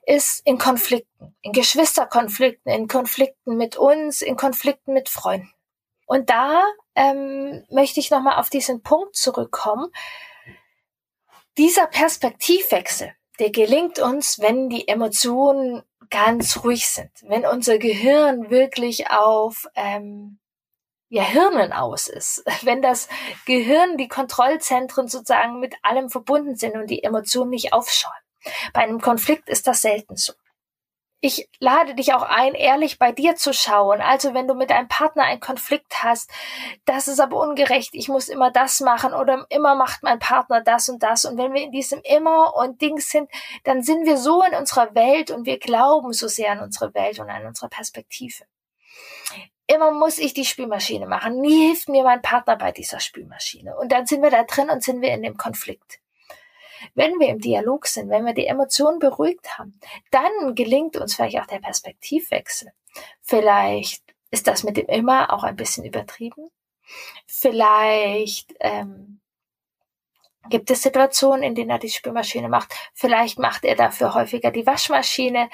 ist 0.05 0.45
in 0.45 0.57
Konflikten, 0.57 1.35
in 1.41 1.51
Geschwisterkonflikten, 1.51 2.71
in 2.71 2.87
Konflikten 2.87 3.57
mit 3.57 3.77
uns, 3.77 4.21
in 4.21 4.37
Konflikten 4.37 4.93
mit 4.93 5.09
Freunden. 5.09 5.51
Und 6.05 6.29
da 6.29 6.63
ähm, 6.95 7.65
möchte 7.69 7.99
ich 7.99 8.11
nochmal 8.11 8.37
auf 8.37 8.49
diesen 8.49 8.83
Punkt 8.83 9.15
zurückkommen. 9.15 9.91
Dieser 11.57 11.87
Perspektivwechsel, 11.87 13.13
der 13.41 13.49
gelingt 13.49 13.97
uns, 13.97 14.37
wenn 14.39 14.69
die 14.69 14.87
Emotionen 14.87 15.81
ganz 16.11 16.63
ruhig 16.63 16.87
sind, 16.87 17.09
wenn 17.23 17.43
unser 17.43 17.79
Gehirn 17.79 18.51
wirklich 18.51 19.09
auf 19.09 19.67
ähm, 19.73 20.37
ja, 21.09 21.23
Hirnen 21.23 21.73
aus 21.73 22.07
ist. 22.07 22.43
Wenn 22.61 22.81
das 22.81 23.09
Gehirn, 23.45 23.97
die 23.97 24.07
Kontrollzentren 24.07 25.07
sozusagen 25.07 25.59
mit 25.59 25.75
allem 25.81 26.09
verbunden 26.09 26.55
sind 26.55 26.75
und 26.75 26.87
die 26.87 27.03
Emotionen 27.03 27.49
nicht 27.49 27.73
aufschauen. 27.73 28.13
Bei 28.73 28.81
einem 28.81 29.01
Konflikt 29.01 29.49
ist 29.49 29.67
das 29.67 29.81
selten 29.81 30.15
so. 30.15 30.33
Ich 31.23 31.47
lade 31.59 31.93
dich 31.93 32.15
auch 32.15 32.23
ein, 32.23 32.55
ehrlich 32.55 32.97
bei 32.97 33.11
dir 33.11 33.35
zu 33.35 33.53
schauen. 33.53 34.01
Also 34.01 34.33
wenn 34.33 34.47
du 34.47 34.55
mit 34.55 34.71
deinem 34.71 34.87
Partner 34.87 35.23
einen 35.23 35.39
Konflikt 35.39 36.03
hast, 36.03 36.31
das 36.85 37.07
ist 37.07 37.19
aber 37.19 37.39
ungerecht, 37.39 37.91
ich 37.93 38.09
muss 38.09 38.27
immer 38.27 38.49
das 38.49 38.79
machen 38.79 39.13
oder 39.13 39.45
immer 39.49 39.75
macht 39.75 40.01
mein 40.01 40.17
Partner 40.17 40.61
das 40.61 40.89
und 40.89 41.03
das. 41.03 41.25
Und 41.25 41.37
wenn 41.37 41.53
wir 41.53 41.61
in 41.61 41.71
diesem 41.71 42.01
immer 42.01 42.55
und 42.55 42.81
Dings 42.81 43.09
sind, 43.09 43.29
dann 43.65 43.83
sind 43.83 44.07
wir 44.07 44.17
so 44.17 44.41
in 44.41 44.55
unserer 44.55 44.95
Welt 44.95 45.29
und 45.29 45.45
wir 45.45 45.59
glauben 45.59 46.11
so 46.11 46.27
sehr 46.27 46.53
an 46.53 46.59
unsere 46.59 46.91
Welt 46.95 47.19
und 47.19 47.29
an 47.29 47.45
unsere 47.45 47.69
Perspektive. 47.69 48.43
Immer 49.67 49.91
muss 49.91 50.17
ich 50.17 50.33
die 50.33 50.43
Spülmaschine 50.43 51.05
machen. 51.05 51.39
Nie 51.39 51.67
hilft 51.67 51.87
mir 51.87 52.03
mein 52.03 52.23
Partner 52.23 52.57
bei 52.57 52.71
dieser 52.71 52.99
Spülmaschine. 52.99 53.77
Und 53.77 53.91
dann 53.91 54.07
sind 54.07 54.23
wir 54.23 54.31
da 54.31 54.43
drin 54.43 54.71
und 54.71 54.83
sind 54.83 55.01
wir 55.01 55.13
in 55.13 55.21
dem 55.21 55.37
Konflikt. 55.37 56.00
Wenn 56.93 57.19
wir 57.19 57.29
im 57.29 57.39
Dialog 57.39 57.87
sind, 57.87 58.09
wenn 58.09 58.25
wir 58.25 58.33
die 58.33 58.47
Emotionen 58.47 58.99
beruhigt 58.99 59.57
haben, 59.57 59.79
dann 60.11 60.55
gelingt 60.55 60.97
uns 60.97 61.15
vielleicht 61.15 61.39
auch 61.39 61.47
der 61.47 61.59
Perspektivwechsel. 61.59 62.71
Vielleicht 63.21 64.03
ist 64.31 64.47
das 64.47 64.63
mit 64.63 64.77
dem 64.77 64.87
immer 64.87 65.33
auch 65.33 65.43
ein 65.43 65.55
bisschen 65.55 65.85
übertrieben. 65.85 66.49
Vielleicht 67.25 68.53
ähm, 68.59 69.20
Gibt 70.49 70.71
es 70.71 70.81
Situationen, 70.81 71.43
in 71.43 71.53
denen 71.53 71.69
er 71.69 71.77
die 71.77 71.89
Spülmaschine 71.89 72.49
macht? 72.49 72.73
Vielleicht 72.95 73.37
macht 73.37 73.63
er 73.63 73.75
dafür 73.75 74.15
häufiger 74.15 74.49
die 74.49 74.65
Waschmaschine 74.65 75.49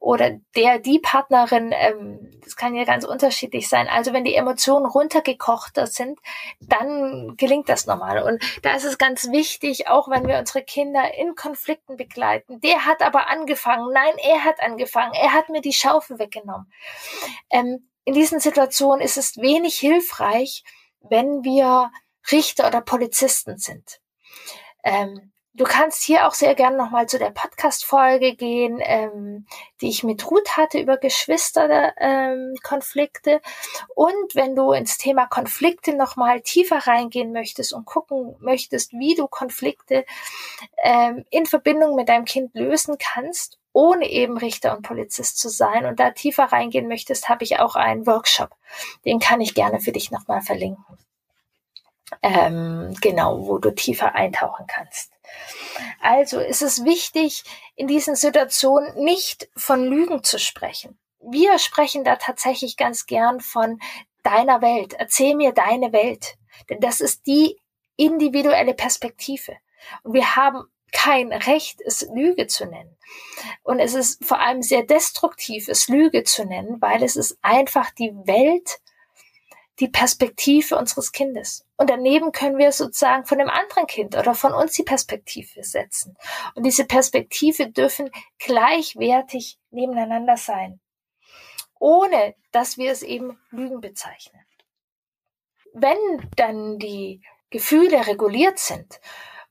oder 0.00 0.38
der, 0.56 0.78
die 0.78 0.98
Partnerin. 0.98 1.70
Ähm, 1.72 2.40
das 2.42 2.56
kann 2.56 2.74
ja 2.74 2.84
ganz 2.84 3.04
unterschiedlich 3.04 3.68
sein. 3.68 3.88
Also 3.88 4.14
wenn 4.14 4.24
die 4.24 4.34
Emotionen 4.34 4.86
runtergekochter 4.86 5.86
sind, 5.86 6.18
dann 6.60 7.36
gelingt 7.36 7.68
das 7.68 7.86
normal. 7.86 8.22
Und 8.22 8.42
da 8.62 8.74
ist 8.74 8.84
es 8.84 8.96
ganz 8.96 9.30
wichtig, 9.30 9.88
auch 9.88 10.08
wenn 10.08 10.26
wir 10.26 10.38
unsere 10.38 10.64
Kinder 10.64 11.14
in 11.14 11.34
Konflikten 11.34 11.98
begleiten. 11.98 12.58
Der 12.62 12.86
hat 12.86 13.02
aber 13.02 13.28
angefangen. 13.28 13.92
Nein, 13.92 14.14
er 14.16 14.44
hat 14.44 14.62
angefangen. 14.62 15.12
Er 15.12 15.34
hat 15.34 15.50
mir 15.50 15.60
die 15.60 15.74
Schaufel 15.74 16.18
weggenommen. 16.18 16.72
Ähm, 17.50 17.86
in 18.04 18.14
diesen 18.14 18.40
Situationen 18.40 19.02
ist 19.02 19.18
es 19.18 19.36
wenig 19.36 19.78
hilfreich, 19.78 20.64
wenn 21.02 21.44
wir 21.44 21.92
Richter 22.30 22.66
oder 22.66 22.80
Polizisten 22.80 23.58
sind 23.58 24.01
ähm, 24.84 25.32
du 25.54 25.64
kannst 25.64 26.02
hier 26.02 26.26
auch 26.26 26.34
sehr 26.34 26.54
gerne 26.54 26.76
nochmal 26.76 27.08
zu 27.08 27.18
der 27.18 27.30
Podcast-Folge 27.30 28.34
gehen, 28.34 28.80
ähm, 28.82 29.46
die 29.80 29.88
ich 29.88 30.02
mit 30.02 30.30
Ruth 30.30 30.56
hatte 30.56 30.78
über 30.78 30.96
Geschwisterkonflikte. 30.96 33.30
Ähm, 33.30 33.40
und 33.94 34.34
wenn 34.34 34.56
du 34.56 34.72
ins 34.72 34.98
Thema 34.98 35.26
Konflikte 35.26 35.94
nochmal 35.94 36.40
tiefer 36.40 36.86
reingehen 36.86 37.32
möchtest 37.32 37.72
und 37.72 37.84
gucken 37.84 38.36
möchtest, 38.40 38.92
wie 38.92 39.14
du 39.14 39.28
Konflikte 39.28 40.04
ähm, 40.82 41.24
in 41.30 41.46
Verbindung 41.46 41.94
mit 41.94 42.08
deinem 42.08 42.24
Kind 42.24 42.54
lösen 42.54 42.96
kannst, 42.98 43.58
ohne 43.74 44.10
eben 44.10 44.36
Richter 44.36 44.76
und 44.76 44.82
Polizist 44.82 45.38
zu 45.38 45.48
sein 45.48 45.86
und 45.86 45.98
da 45.98 46.10
tiefer 46.10 46.44
reingehen 46.44 46.88
möchtest, 46.88 47.30
habe 47.30 47.44
ich 47.44 47.58
auch 47.58 47.74
einen 47.74 48.06
Workshop. 48.06 48.50
Den 49.04 49.18
kann 49.18 49.40
ich 49.40 49.54
gerne 49.54 49.80
für 49.80 49.92
dich 49.92 50.10
nochmal 50.10 50.42
verlinken 50.42 50.84
ähm, 52.22 52.94
genau, 53.00 53.46
wo 53.46 53.58
du 53.58 53.70
tiefer 53.70 54.14
eintauchen 54.14 54.66
kannst. 54.66 55.12
Also 56.00 56.40
ist 56.40 56.62
es 56.62 56.84
wichtig, 56.84 57.44
in 57.74 57.86
diesen 57.86 58.16
Situationen 58.16 59.02
nicht 59.02 59.48
von 59.56 59.84
Lügen 59.84 60.22
zu 60.22 60.38
sprechen. 60.38 60.98
Wir 61.20 61.58
sprechen 61.58 62.04
da 62.04 62.16
tatsächlich 62.16 62.76
ganz 62.76 63.06
gern 63.06 63.40
von 63.40 63.78
deiner 64.22 64.60
Welt. 64.60 64.94
Erzähl 64.94 65.36
mir 65.36 65.52
deine 65.52 65.92
Welt. 65.92 66.36
Denn 66.68 66.80
das 66.80 67.00
ist 67.00 67.26
die 67.26 67.58
individuelle 67.96 68.74
Perspektive. 68.74 69.56
Und 70.02 70.14
wir 70.14 70.36
haben 70.36 70.64
kein 70.92 71.32
Recht, 71.32 71.80
es 71.80 72.06
Lüge 72.14 72.46
zu 72.46 72.66
nennen. 72.66 72.96
Und 73.62 73.80
es 73.80 73.94
ist 73.94 74.24
vor 74.24 74.40
allem 74.40 74.62
sehr 74.62 74.82
destruktiv, 74.82 75.68
es 75.68 75.88
Lüge 75.88 76.22
zu 76.24 76.44
nennen, 76.44 76.80
weil 76.80 77.02
es 77.02 77.16
ist 77.16 77.38
einfach 77.42 77.90
die 77.90 78.12
Welt 78.24 78.80
die 79.82 79.88
Perspektive 79.88 80.76
unseres 80.78 81.10
Kindes. 81.10 81.66
Und 81.76 81.90
daneben 81.90 82.30
können 82.30 82.56
wir 82.56 82.70
sozusagen 82.70 83.26
von 83.26 83.38
dem 83.38 83.50
anderen 83.50 83.88
Kind 83.88 84.16
oder 84.16 84.32
von 84.32 84.54
uns 84.54 84.74
die 84.74 84.84
Perspektive 84.84 85.64
setzen. 85.64 86.16
Und 86.54 86.62
diese 86.64 86.84
Perspektive 86.84 87.68
dürfen 87.68 88.08
gleichwertig 88.38 89.58
nebeneinander 89.70 90.36
sein, 90.36 90.78
ohne 91.80 92.36
dass 92.52 92.78
wir 92.78 92.92
es 92.92 93.02
eben 93.02 93.40
Lügen 93.50 93.80
bezeichnen. 93.80 94.40
Wenn 95.74 95.98
dann 96.36 96.78
die 96.78 97.20
Gefühle 97.50 98.06
reguliert 98.06 98.60
sind 98.60 99.00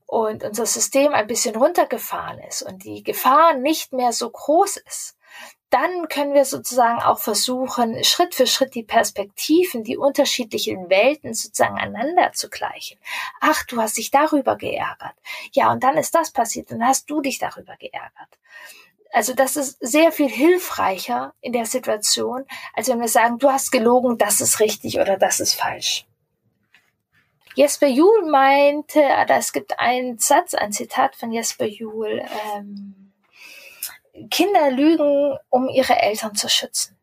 und 0.06 0.44
unser 0.44 0.64
System 0.64 1.12
ein 1.12 1.26
bisschen 1.26 1.56
runtergefahren 1.56 2.38
ist 2.38 2.62
und 2.62 2.84
die 2.84 3.02
Gefahr 3.02 3.52
nicht 3.52 3.92
mehr 3.92 4.12
so 4.12 4.30
groß 4.30 4.78
ist, 4.78 5.18
dann 5.72 6.08
können 6.08 6.34
wir 6.34 6.44
sozusagen 6.44 7.00
auch 7.00 7.18
versuchen, 7.18 8.04
Schritt 8.04 8.34
für 8.34 8.46
Schritt 8.46 8.74
die 8.74 8.82
Perspektiven, 8.82 9.84
die 9.84 9.96
unterschiedlichen 9.96 10.90
Welten 10.90 11.34
sozusagen 11.34 11.78
aneinander 11.78 12.32
zu 12.32 12.50
gleichen. 12.50 12.98
Ach, 13.40 13.64
du 13.64 13.80
hast 13.80 13.96
dich 13.96 14.10
darüber 14.10 14.56
geärgert. 14.56 15.14
Ja, 15.52 15.72
und 15.72 15.82
dann 15.82 15.96
ist 15.96 16.14
das 16.14 16.30
passiert, 16.30 16.70
dann 16.70 16.86
hast 16.86 17.08
du 17.08 17.20
dich 17.20 17.38
darüber 17.38 17.76
geärgert. 17.76 18.38
Also 19.12 19.34
das 19.34 19.56
ist 19.56 19.78
sehr 19.80 20.12
viel 20.12 20.28
hilfreicher 20.28 21.34
in 21.40 21.52
der 21.52 21.66
Situation, 21.66 22.46
als 22.74 22.88
wenn 22.88 23.00
wir 23.00 23.08
sagen, 23.08 23.38
du 23.38 23.50
hast 23.50 23.70
gelogen, 23.70 24.18
das 24.18 24.40
ist 24.40 24.60
richtig 24.60 24.98
oder 24.98 25.18
das 25.18 25.40
ist 25.40 25.54
falsch. 25.54 26.06
Jesper 27.54 27.88
Juhl 27.88 28.30
meinte, 28.30 29.02
es 29.28 29.52
gibt 29.52 29.78
einen 29.78 30.18
Satz, 30.18 30.54
ein 30.54 30.72
Zitat 30.72 31.16
von 31.16 31.30
Jesper 31.32 31.66
Juhl, 31.66 32.22
ähm, 32.56 33.01
Kinder 34.30 34.70
lügen, 34.70 35.38
um 35.48 35.68
ihre 35.68 36.00
Eltern 36.00 36.34
zu 36.34 36.48
schützen. 36.48 36.98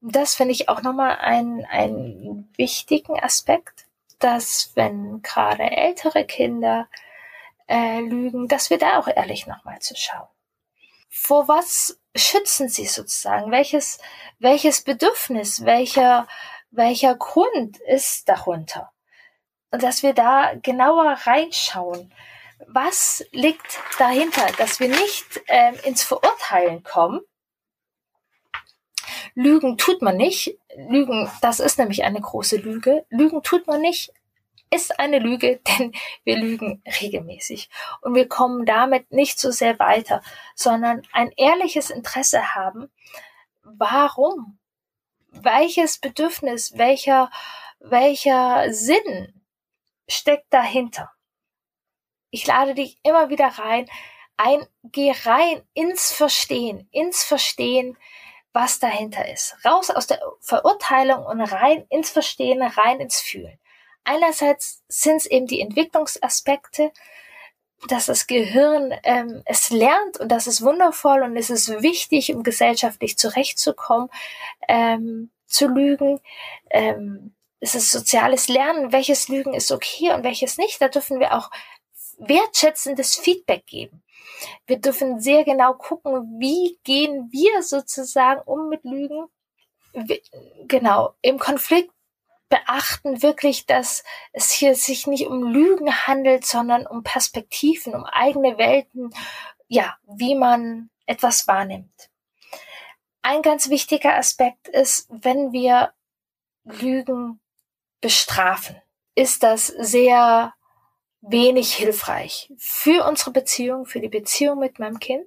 Das 0.00 0.34
finde 0.34 0.52
ich 0.52 0.68
auch 0.68 0.82
nochmal 0.82 1.16
einen, 1.16 1.64
einen 1.64 2.52
wichtigen 2.56 3.18
Aspekt, 3.18 3.86
dass 4.18 4.72
wenn 4.74 5.22
gerade 5.22 5.62
ältere 5.62 6.24
Kinder 6.24 6.88
äh, 7.68 8.00
lügen, 8.00 8.48
dass 8.48 8.70
wir 8.70 8.78
da 8.78 8.98
auch 8.98 9.08
ehrlich 9.08 9.46
nochmal 9.46 9.78
zu 9.80 9.96
schauen. 9.96 10.28
Vor 11.08 11.48
was 11.48 11.98
schützen 12.14 12.68
sie 12.68 12.86
sozusagen? 12.86 13.50
Welches, 13.50 13.98
welches 14.38 14.82
Bedürfnis, 14.82 15.64
welcher, 15.64 16.26
welcher 16.70 17.14
Grund 17.14 17.78
ist 17.78 18.28
darunter? 18.28 18.92
Und 19.70 19.82
dass 19.82 20.02
wir 20.02 20.12
da 20.12 20.54
genauer 20.54 21.12
reinschauen 21.24 22.12
was 22.68 23.24
liegt 23.32 23.78
dahinter, 23.98 24.46
dass 24.58 24.80
wir 24.80 24.88
nicht 24.88 25.42
ähm, 25.48 25.74
ins 25.84 26.02
Verurteilen 26.02 26.82
kommen, 26.82 27.20
Lügen 29.34 29.76
tut 29.76 30.00
man 30.02 30.16
nicht. 30.16 30.58
Lügen, 30.76 31.30
das 31.40 31.60
ist 31.60 31.78
nämlich 31.78 32.04
eine 32.04 32.20
große 32.20 32.56
Lüge. 32.56 33.04
Lügen 33.10 33.42
tut 33.42 33.66
man 33.66 33.80
nicht, 33.80 34.12
ist 34.70 34.98
eine 34.98 35.18
Lüge, 35.18 35.60
denn 35.78 35.92
wir 36.24 36.36
lügen 36.36 36.82
regelmäßig. 37.00 37.68
Und 38.00 38.14
wir 38.14 38.28
kommen 38.28 38.64
damit 38.64 39.10
nicht 39.12 39.38
so 39.38 39.50
sehr 39.50 39.78
weiter, 39.78 40.22
sondern 40.54 41.02
ein 41.12 41.30
ehrliches 41.36 41.90
Interesse 41.90 42.54
haben, 42.54 42.90
warum, 43.62 44.58
welches 45.28 45.98
Bedürfnis, 45.98 46.76
welcher, 46.76 47.30
welcher 47.80 48.72
Sinn 48.72 49.42
steckt 50.08 50.52
dahinter. 50.52 51.10
Ich 52.34 52.48
lade 52.48 52.74
dich 52.74 52.98
immer 53.04 53.28
wieder 53.28 53.46
rein, 53.46 53.88
ein, 54.36 54.66
geh 54.82 55.14
rein 55.24 55.62
ins 55.72 56.10
Verstehen, 56.10 56.88
ins 56.90 57.22
Verstehen, 57.22 57.96
was 58.52 58.80
dahinter 58.80 59.28
ist. 59.32 59.54
Raus 59.64 59.88
aus 59.88 60.08
der 60.08 60.20
Verurteilung 60.40 61.24
und 61.24 61.40
rein 61.40 61.86
ins 61.90 62.10
Verstehen, 62.10 62.60
rein 62.60 62.98
ins 62.98 63.20
Fühlen. 63.20 63.56
Einerseits 64.02 64.82
sind 64.88 65.18
es 65.18 65.26
eben 65.26 65.46
die 65.46 65.60
Entwicklungsaspekte, 65.60 66.90
dass 67.86 68.06
das 68.06 68.26
Gehirn 68.26 68.92
ähm, 69.04 69.44
es 69.46 69.70
lernt 69.70 70.18
und 70.18 70.32
das 70.32 70.48
ist 70.48 70.60
wundervoll 70.60 71.22
und 71.22 71.36
es 71.36 71.50
ist 71.50 71.82
wichtig, 71.82 72.34
um 72.34 72.42
gesellschaftlich 72.42 73.16
zurechtzukommen, 73.16 74.08
ähm, 74.66 75.30
zu 75.46 75.68
lügen. 75.68 76.18
Ähm, 76.68 77.36
es 77.60 77.76
ist 77.76 77.92
soziales 77.92 78.48
Lernen, 78.48 78.90
welches 78.90 79.28
Lügen 79.28 79.54
ist 79.54 79.70
okay 79.70 80.12
und 80.12 80.24
welches 80.24 80.58
nicht. 80.58 80.82
Da 80.82 80.88
dürfen 80.88 81.20
wir 81.20 81.36
auch 81.36 81.52
wertschätzendes 82.18 83.16
Feedback 83.16 83.66
geben. 83.66 84.02
Wir 84.66 84.78
dürfen 84.78 85.20
sehr 85.20 85.44
genau 85.44 85.74
gucken, 85.74 86.38
wie 86.38 86.78
gehen 86.84 87.28
wir 87.30 87.62
sozusagen 87.62 88.40
um 88.42 88.68
mit 88.68 88.84
Lügen. 88.84 89.26
Genau, 90.66 91.14
im 91.22 91.38
Konflikt 91.38 91.92
beachten 92.48 93.22
wirklich, 93.22 93.66
dass 93.66 94.04
es 94.32 94.50
hier 94.50 94.74
sich 94.74 95.06
nicht 95.06 95.26
um 95.26 95.44
Lügen 95.44 96.06
handelt, 96.06 96.44
sondern 96.44 96.86
um 96.86 97.02
Perspektiven, 97.02 97.94
um 97.94 98.04
eigene 98.04 98.58
Welten, 98.58 99.10
ja, 99.68 99.96
wie 100.06 100.34
man 100.34 100.90
etwas 101.06 101.48
wahrnimmt. 101.48 102.10
Ein 103.22 103.42
ganz 103.42 103.70
wichtiger 103.70 104.16
Aspekt 104.16 104.68
ist, 104.68 105.08
wenn 105.10 105.52
wir 105.52 105.92
Lügen 106.64 107.40
bestrafen, 108.00 108.76
ist 109.14 109.42
das 109.42 109.66
sehr 109.66 110.54
wenig 111.28 111.74
hilfreich 111.74 112.52
für 112.58 113.04
unsere 113.06 113.30
Beziehung, 113.30 113.86
für 113.86 114.00
die 114.00 114.08
Beziehung 114.08 114.58
mit 114.58 114.78
meinem 114.78 114.98
Kind. 114.98 115.26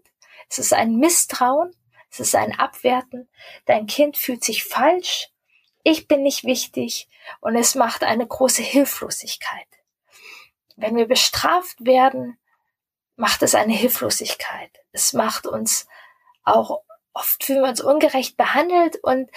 Es 0.50 0.60
ist 0.60 0.74
ein 0.74 0.98
Misstrauen, 0.98 1.76
es 2.10 2.20
ist 2.20 2.36
ein 2.36 2.58
Abwerten. 2.58 3.30
Dein 3.66 3.88
Kind 3.88 4.18
fühlt 4.18 4.44
sich 4.44 4.64
falsch, 4.64 5.30
ich 5.84 6.08
bin 6.08 6.24
nicht 6.24 6.44
wichtig 6.44 7.08
und 7.40 7.56
es 7.56 7.76
macht 7.76 8.04
eine 8.04 8.28
große 8.28 8.62
Hilflosigkeit. 8.62 9.68
Wenn 10.76 10.96
wir 10.96 11.08
bestraft 11.08 11.78
werden, 11.86 12.38
macht 13.16 13.42
es 13.42 13.56
eine 13.56 13.74
Hilflosigkeit. 13.74 14.72
Es 14.92 15.14
macht 15.14 15.48
uns 15.48 15.88
auch 16.44 16.82
oft 17.14 17.44
fühlen 17.44 17.62
wir 17.62 17.70
uns 17.70 17.82
ungerecht 17.82 18.38
behandelt 18.38 18.98
und 19.04 19.30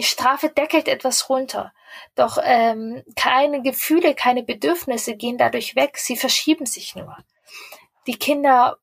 die 0.00 0.06
Strafe 0.06 0.48
deckelt 0.48 0.88
etwas 0.88 1.28
runter. 1.28 1.74
Doch 2.14 2.38
ähm, 2.42 3.04
keine 3.16 3.60
Gefühle, 3.60 4.14
keine 4.14 4.42
Bedürfnisse 4.42 5.14
gehen 5.14 5.36
dadurch 5.36 5.76
weg, 5.76 5.98
sie 5.98 6.16
verschieben 6.16 6.64
sich 6.64 6.94
nur. 6.94 7.18
Die 8.06 8.16
Kinder 8.16 8.78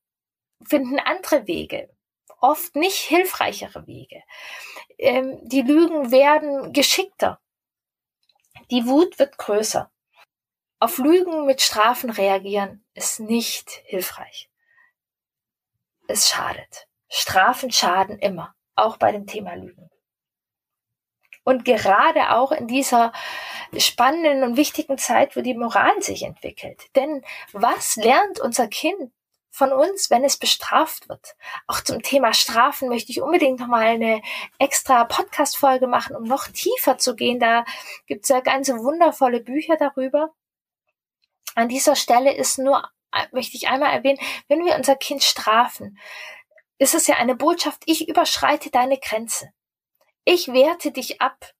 finden 0.63 0.99
andere 0.99 1.47
Wege, 1.47 1.89
oft 2.39 2.75
nicht 2.75 2.97
hilfreichere 2.99 3.87
Wege. 3.87 4.21
Ähm, 4.99 5.39
die 5.41 5.63
Lügen 5.63 6.11
werden 6.11 6.71
geschickter. 6.71 7.41
Die 8.69 8.85
Wut 8.85 9.17
wird 9.17 9.39
größer. 9.39 9.89
Auf 10.79 10.99
Lügen 10.99 11.47
mit 11.47 11.63
Strafen 11.63 12.11
reagieren 12.11 12.85
ist 12.93 13.19
nicht 13.19 13.71
hilfreich. 13.85 14.51
Es 16.07 16.29
schadet. 16.29 16.87
Strafen 17.09 17.71
schaden 17.71 18.19
immer, 18.19 18.53
auch 18.75 18.97
bei 18.97 19.11
dem 19.11 19.25
Thema 19.25 19.55
Lügen. 19.55 19.89
Und 21.47 21.63
gerade 21.63 22.31
auch 22.35 22.51
in 22.51 22.67
dieser 22.67 23.13
spannenden 23.77 24.43
und 24.43 24.57
wichtigen 24.57 24.97
Zeit, 24.97 25.37
wo 25.37 25.39
die 25.39 25.53
Moral 25.53 26.01
sich 26.01 26.23
entwickelt. 26.23 26.93
Denn 26.97 27.23
was 27.53 27.95
lernt 27.95 28.41
unser 28.41 28.67
Kind 28.67 29.13
von 29.49 29.71
uns, 29.71 30.09
wenn 30.09 30.25
es 30.25 30.35
bestraft 30.35 31.07
wird? 31.07 31.37
Auch 31.65 31.79
zum 31.79 32.01
Thema 32.01 32.33
Strafen 32.33 32.89
möchte 32.89 33.13
ich 33.13 33.21
unbedingt 33.21 33.61
nochmal 33.61 33.85
eine 33.85 34.21
extra 34.59 35.05
Podcast-Folge 35.05 35.87
machen, 35.87 36.17
um 36.17 36.23
noch 36.23 36.49
tiefer 36.49 36.97
zu 36.97 37.15
gehen. 37.15 37.39
Da 37.39 37.63
gibt 38.07 38.25
es 38.25 38.29
ja 38.29 38.41
ganze 38.41 38.79
wundervolle 38.79 39.39
Bücher 39.39 39.77
darüber. 39.77 40.33
An 41.55 41.69
dieser 41.69 41.95
Stelle 41.95 42.33
ist 42.35 42.59
nur, 42.59 42.83
möchte 43.31 43.55
ich 43.55 43.69
einmal 43.69 43.93
erwähnen, 43.93 44.19
wenn 44.49 44.65
wir 44.65 44.75
unser 44.75 44.97
Kind 44.97 45.23
strafen, 45.23 45.97
ist 46.77 46.93
es 46.93 47.07
ja 47.07 47.15
eine 47.15 47.35
Botschaft, 47.35 47.83
ich 47.85 48.09
überschreite 48.09 48.69
deine 48.69 48.97
Grenze 48.97 49.53
ich 50.27 50.49
werte 50.49 50.91
dich 50.91 51.21
ab, 51.21 51.53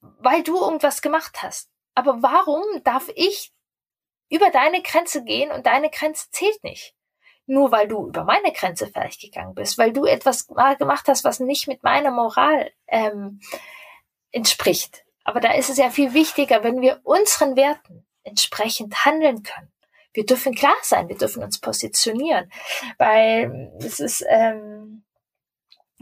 weil 0.00 0.42
du 0.42 0.60
irgendwas 0.60 1.00
gemacht 1.00 1.42
hast. 1.42 1.70
Aber 1.94 2.22
warum 2.22 2.62
darf 2.84 3.08
ich 3.14 3.50
über 4.28 4.50
deine 4.50 4.82
Grenze 4.82 5.24
gehen 5.24 5.50
und 5.50 5.64
deine 5.64 5.88
Grenze 5.88 6.30
zählt 6.30 6.62
nicht? 6.62 6.94
Nur 7.46 7.72
weil 7.72 7.88
du 7.88 8.08
über 8.08 8.24
meine 8.24 8.52
Grenze 8.52 8.88
vielleicht 8.88 9.22
gegangen 9.22 9.54
bist, 9.54 9.78
weil 9.78 9.94
du 9.94 10.04
etwas 10.04 10.50
mal 10.50 10.76
gemacht 10.76 11.08
hast, 11.08 11.24
was 11.24 11.40
nicht 11.40 11.66
mit 11.66 11.82
meiner 11.82 12.10
Moral 12.10 12.70
ähm, 12.88 13.40
entspricht. 14.32 15.02
Aber 15.24 15.40
da 15.40 15.54
ist 15.54 15.70
es 15.70 15.78
ja 15.78 15.88
viel 15.88 16.12
wichtiger, 16.12 16.62
wenn 16.62 16.82
wir 16.82 17.00
unseren 17.04 17.56
Werten 17.56 18.06
entsprechend 18.22 19.06
handeln 19.06 19.42
können. 19.42 19.72
Wir 20.12 20.26
dürfen 20.26 20.54
klar 20.54 20.76
sein, 20.82 21.08
wir 21.08 21.16
dürfen 21.16 21.42
uns 21.42 21.58
positionieren, 21.58 22.52
weil 22.98 23.72
es 23.78 23.98
ist 23.98 24.22
ähm, 24.28 25.04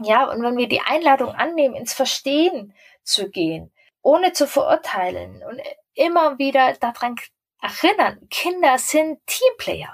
ja, 0.01 0.29
und 0.29 0.41
wenn 0.41 0.57
wir 0.57 0.67
die 0.67 0.81
Einladung 0.81 1.29
annehmen, 1.29 1.75
ins 1.75 1.93
Verstehen 1.93 2.73
zu 3.03 3.29
gehen, 3.29 3.71
ohne 4.01 4.31
zu 4.31 4.47
verurteilen 4.47 5.43
und 5.43 5.61
immer 5.93 6.37
wieder 6.37 6.73
daran 6.75 7.15
erinnern, 7.61 8.27
Kinder 8.29 8.77
sind 8.77 9.19
Teamplayer. 9.25 9.93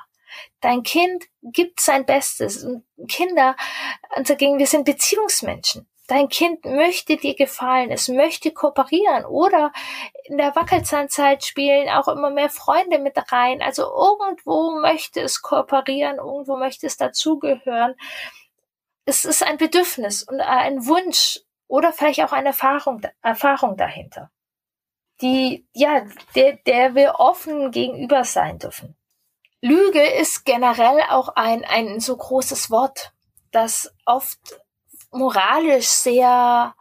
Dein 0.62 0.84
Kind 0.84 1.26
gibt 1.42 1.80
sein 1.80 2.06
Bestes 2.06 2.64
und 2.64 2.84
Kinder, 3.08 3.56
und 4.16 4.30
dagegen, 4.30 4.60
wir 4.60 4.68
sind 4.68 4.86
Beziehungsmenschen. 4.86 5.88
Dein 6.08 6.30
Kind 6.30 6.66
möchte 6.66 7.18
dir 7.18 7.36
gefallen, 7.36 7.90
es 7.90 8.08
möchte 8.08 8.52
kooperieren 8.52 9.26
oder 9.26 9.74
in 10.26 10.38
der 10.38 10.56
Wackelzahnzeit 10.56 11.44
spielen 11.44 11.90
auch 11.90 12.08
immer 12.08 12.30
mehr 12.30 12.52
Freunde 12.52 13.00
mit 13.00 13.18
rein. 13.32 13.64
Also 13.64 13.84
irgendwo 13.84 14.80
möchte 14.80 15.22
es 15.22 15.42
kooperieren, 15.42 16.18
irgendwo 16.18 16.58
möchte 16.58 16.86
es 16.86 16.98
dazugehören 16.98 17.96
es 19.06 19.26
ist 19.26 19.44
ein 19.44 19.58
Bedürfnis 19.58 20.24
und 20.24 20.42
ein 20.42 20.86
Wunsch 20.88 21.40
oder 21.68 21.94
vielleicht 21.94 22.22
auch 22.22 22.32
eine 22.32 22.50
Erfahrung, 22.50 23.02
Erfahrung 23.22 23.78
dahinter, 23.78 24.32
die, 25.22 25.68
ja, 25.74 26.06
der, 26.36 26.58
der 26.66 26.96
wir 26.96 27.20
offen 27.20 27.72
gegenüber 27.72 28.24
sein 28.24 28.60
dürfen. 28.60 28.96
Lüge 29.62 30.04
ist 30.04 30.46
generell 30.46 31.02
auch 31.10 31.30
ein, 31.30 31.64
ein 31.64 32.00
so 32.00 32.16
großes 32.18 32.70
Wort, 32.70 33.14
das 33.52 33.94
oft 34.06 34.40
moralisch 35.12 35.88
sehr, 35.88 36.76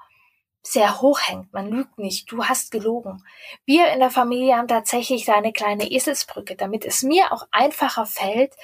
sehr 0.63 1.01
hoch 1.01 1.21
hängt. 1.23 1.53
Man 1.53 1.71
lügt 1.71 1.99
nicht. 1.99 2.31
Du 2.31 2.45
hast 2.45 2.71
gelogen. 2.71 3.25
Wir 3.65 3.93
in 3.93 4.01
der 4.01 4.11
Familie 4.11 4.57
haben 4.57 4.69
tatsächlich 4.69 5.25
da 5.25 5.35
eine 5.35 5.53
kleine 5.53 5.91
Eselsbrücke, 5.91 6.57
damit 6.57 6.85
es 6.85 7.03
mir 7.03 7.33
auch 7.33 7.47
einfacher 7.53 8.07
fällt, 8.07 8.55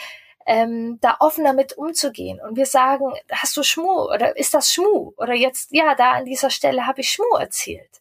ähm, 0.47 0.99
da 1.01 1.17
offen 1.21 1.45
damit 1.45 1.77
umzugehen. 1.79 2.41
Und 2.41 2.57
wir 2.57 2.67
sagen, 2.67 3.13
hast 3.31 3.57
du 3.57 3.63
Schmu 3.63 4.05
oder 4.13 4.37
ist 4.37 4.55
das 4.55 4.73
Schmu? 4.73 5.13
Oder 5.17 5.35
jetzt, 5.35 5.73
ja, 5.73 5.95
da 5.95 6.13
an 6.13 6.25
dieser 6.25 6.51
Stelle 6.51 6.87
habe 6.87 7.01
ich 7.01 7.11
Schmu 7.11 7.37
erzählt. 7.39 8.01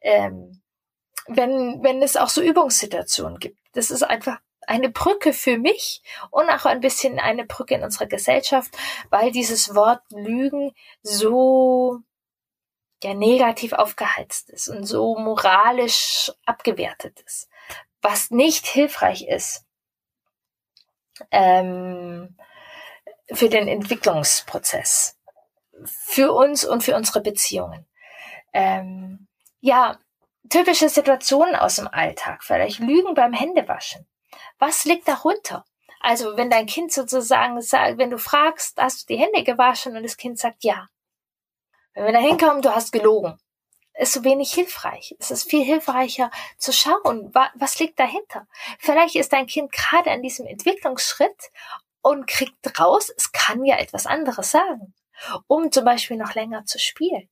Ähm, 0.00 0.60
wenn, 1.26 1.82
wenn 1.82 2.02
es 2.02 2.16
auch 2.16 2.28
so 2.28 2.40
Übungssituationen 2.40 3.38
gibt. 3.38 3.58
Das 3.72 3.90
ist 3.90 4.02
einfach 4.02 4.38
eine 4.66 4.90
Brücke 4.90 5.32
für 5.32 5.58
mich 5.58 6.02
und 6.30 6.48
auch 6.50 6.66
ein 6.66 6.80
bisschen 6.80 7.18
eine 7.18 7.44
Brücke 7.44 7.74
in 7.74 7.84
unserer 7.84 8.06
Gesellschaft, 8.06 8.76
weil 9.10 9.30
dieses 9.30 9.74
Wort 9.74 10.02
Lügen 10.10 10.72
so 11.02 12.00
ja 13.02 13.14
negativ 13.14 13.72
aufgeheizt 13.72 14.50
ist 14.50 14.68
und 14.68 14.84
so 14.84 15.16
moralisch 15.16 16.32
abgewertet 16.44 17.20
ist, 17.26 17.48
was 18.02 18.30
nicht 18.30 18.66
hilfreich 18.66 19.26
ist 19.26 19.64
ähm, 21.30 22.36
für 23.32 23.48
den 23.48 23.68
Entwicklungsprozess, 23.68 25.18
für 25.84 26.32
uns 26.32 26.64
und 26.64 26.82
für 26.82 26.96
unsere 26.96 27.20
Beziehungen. 27.20 27.86
Ähm, 28.52 29.28
ja, 29.60 29.98
typische 30.48 30.88
Situationen 30.88 31.54
aus 31.54 31.76
dem 31.76 31.88
Alltag, 31.88 32.42
vielleicht 32.42 32.78
Lügen 32.78 33.14
beim 33.14 33.32
Händewaschen. 33.32 34.06
Was 34.58 34.84
liegt 34.84 35.08
darunter? 35.08 35.64
Also 36.00 36.36
wenn 36.36 36.50
dein 36.50 36.66
Kind 36.66 36.92
sozusagen 36.92 37.60
sagt, 37.60 37.98
wenn 37.98 38.10
du 38.10 38.18
fragst, 38.18 38.80
hast 38.80 39.02
du 39.02 39.14
die 39.14 39.20
Hände 39.20 39.42
gewaschen 39.42 39.96
und 39.96 40.02
das 40.02 40.16
Kind 40.16 40.38
sagt 40.38 40.64
ja. 40.64 40.88
Wenn 41.94 42.04
wir 42.04 42.12
da 42.12 42.20
hinkommen, 42.20 42.62
du 42.62 42.74
hast 42.74 42.92
gelogen, 42.92 43.38
ist 43.98 44.12
so 44.12 44.24
wenig 44.24 44.52
hilfreich. 44.52 45.16
Es 45.18 45.30
ist 45.30 45.50
viel 45.50 45.64
hilfreicher 45.64 46.30
zu 46.56 46.72
schauen, 46.72 47.34
was 47.54 47.78
liegt 47.78 47.98
dahinter. 47.98 48.46
Vielleicht 48.78 49.16
ist 49.16 49.32
dein 49.32 49.46
Kind 49.46 49.72
gerade 49.72 50.10
an 50.10 50.22
diesem 50.22 50.46
Entwicklungsschritt 50.46 51.50
und 52.00 52.26
kriegt 52.26 52.80
raus, 52.80 53.10
es 53.14 53.32
kann 53.32 53.64
ja 53.64 53.76
etwas 53.76 54.06
anderes 54.06 54.50
sagen, 54.52 54.94
um 55.46 55.72
zum 55.72 55.84
Beispiel 55.84 56.16
noch 56.16 56.34
länger 56.34 56.64
zu 56.64 56.78
spielen. 56.78 57.28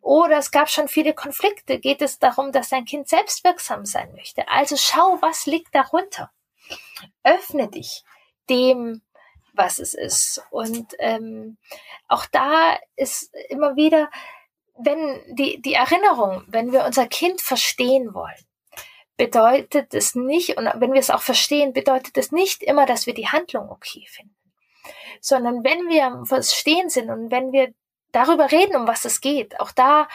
Oder 0.00 0.38
es 0.38 0.50
gab 0.50 0.70
schon 0.70 0.88
viele 0.88 1.14
Konflikte. 1.14 1.80
Geht 1.80 2.00
es 2.00 2.18
darum, 2.18 2.52
dass 2.52 2.68
dein 2.68 2.84
Kind 2.84 3.08
selbstwirksam 3.08 3.84
sein 3.84 4.12
möchte? 4.14 4.48
Also 4.48 4.76
schau, 4.76 5.18
was 5.20 5.46
liegt 5.46 5.74
darunter. 5.74 6.30
Öffne 7.24 7.68
dich 7.68 8.04
dem, 8.48 9.02
was 9.52 9.78
es 9.78 9.94
ist. 9.94 10.42
Und 10.50 10.94
ähm, 10.98 11.58
auch 12.08 12.24
da 12.26 12.78
ist 12.94 13.34
immer 13.48 13.74
wieder, 13.74 14.08
wenn 14.78 15.20
die, 15.34 15.60
die 15.60 15.74
Erinnerung, 15.74 16.44
wenn 16.46 16.72
wir 16.72 16.84
unser 16.84 17.06
Kind 17.06 17.40
verstehen 17.40 18.14
wollen, 18.14 18.34
bedeutet 19.16 19.94
es 19.94 20.14
nicht, 20.14 20.56
und 20.58 20.70
wenn 20.76 20.92
wir 20.92 21.00
es 21.00 21.10
auch 21.10 21.22
verstehen, 21.22 21.72
bedeutet 21.72 22.16
es 22.18 22.32
nicht 22.32 22.62
immer, 22.62 22.86
dass 22.86 23.06
wir 23.06 23.14
die 23.14 23.28
Handlung 23.28 23.70
okay 23.70 24.06
finden. 24.08 24.34
Sondern 25.20 25.64
wenn 25.64 25.88
wir 25.88 26.24
verstehen 26.26 26.90
sind 26.90 27.10
und 27.10 27.30
wenn 27.30 27.52
wir 27.52 27.72
darüber 28.12 28.50
reden, 28.50 28.76
um 28.76 28.86
was 28.86 29.04
es 29.04 29.20
geht. 29.20 29.58
Auch 29.60 29.72
da 29.72 30.08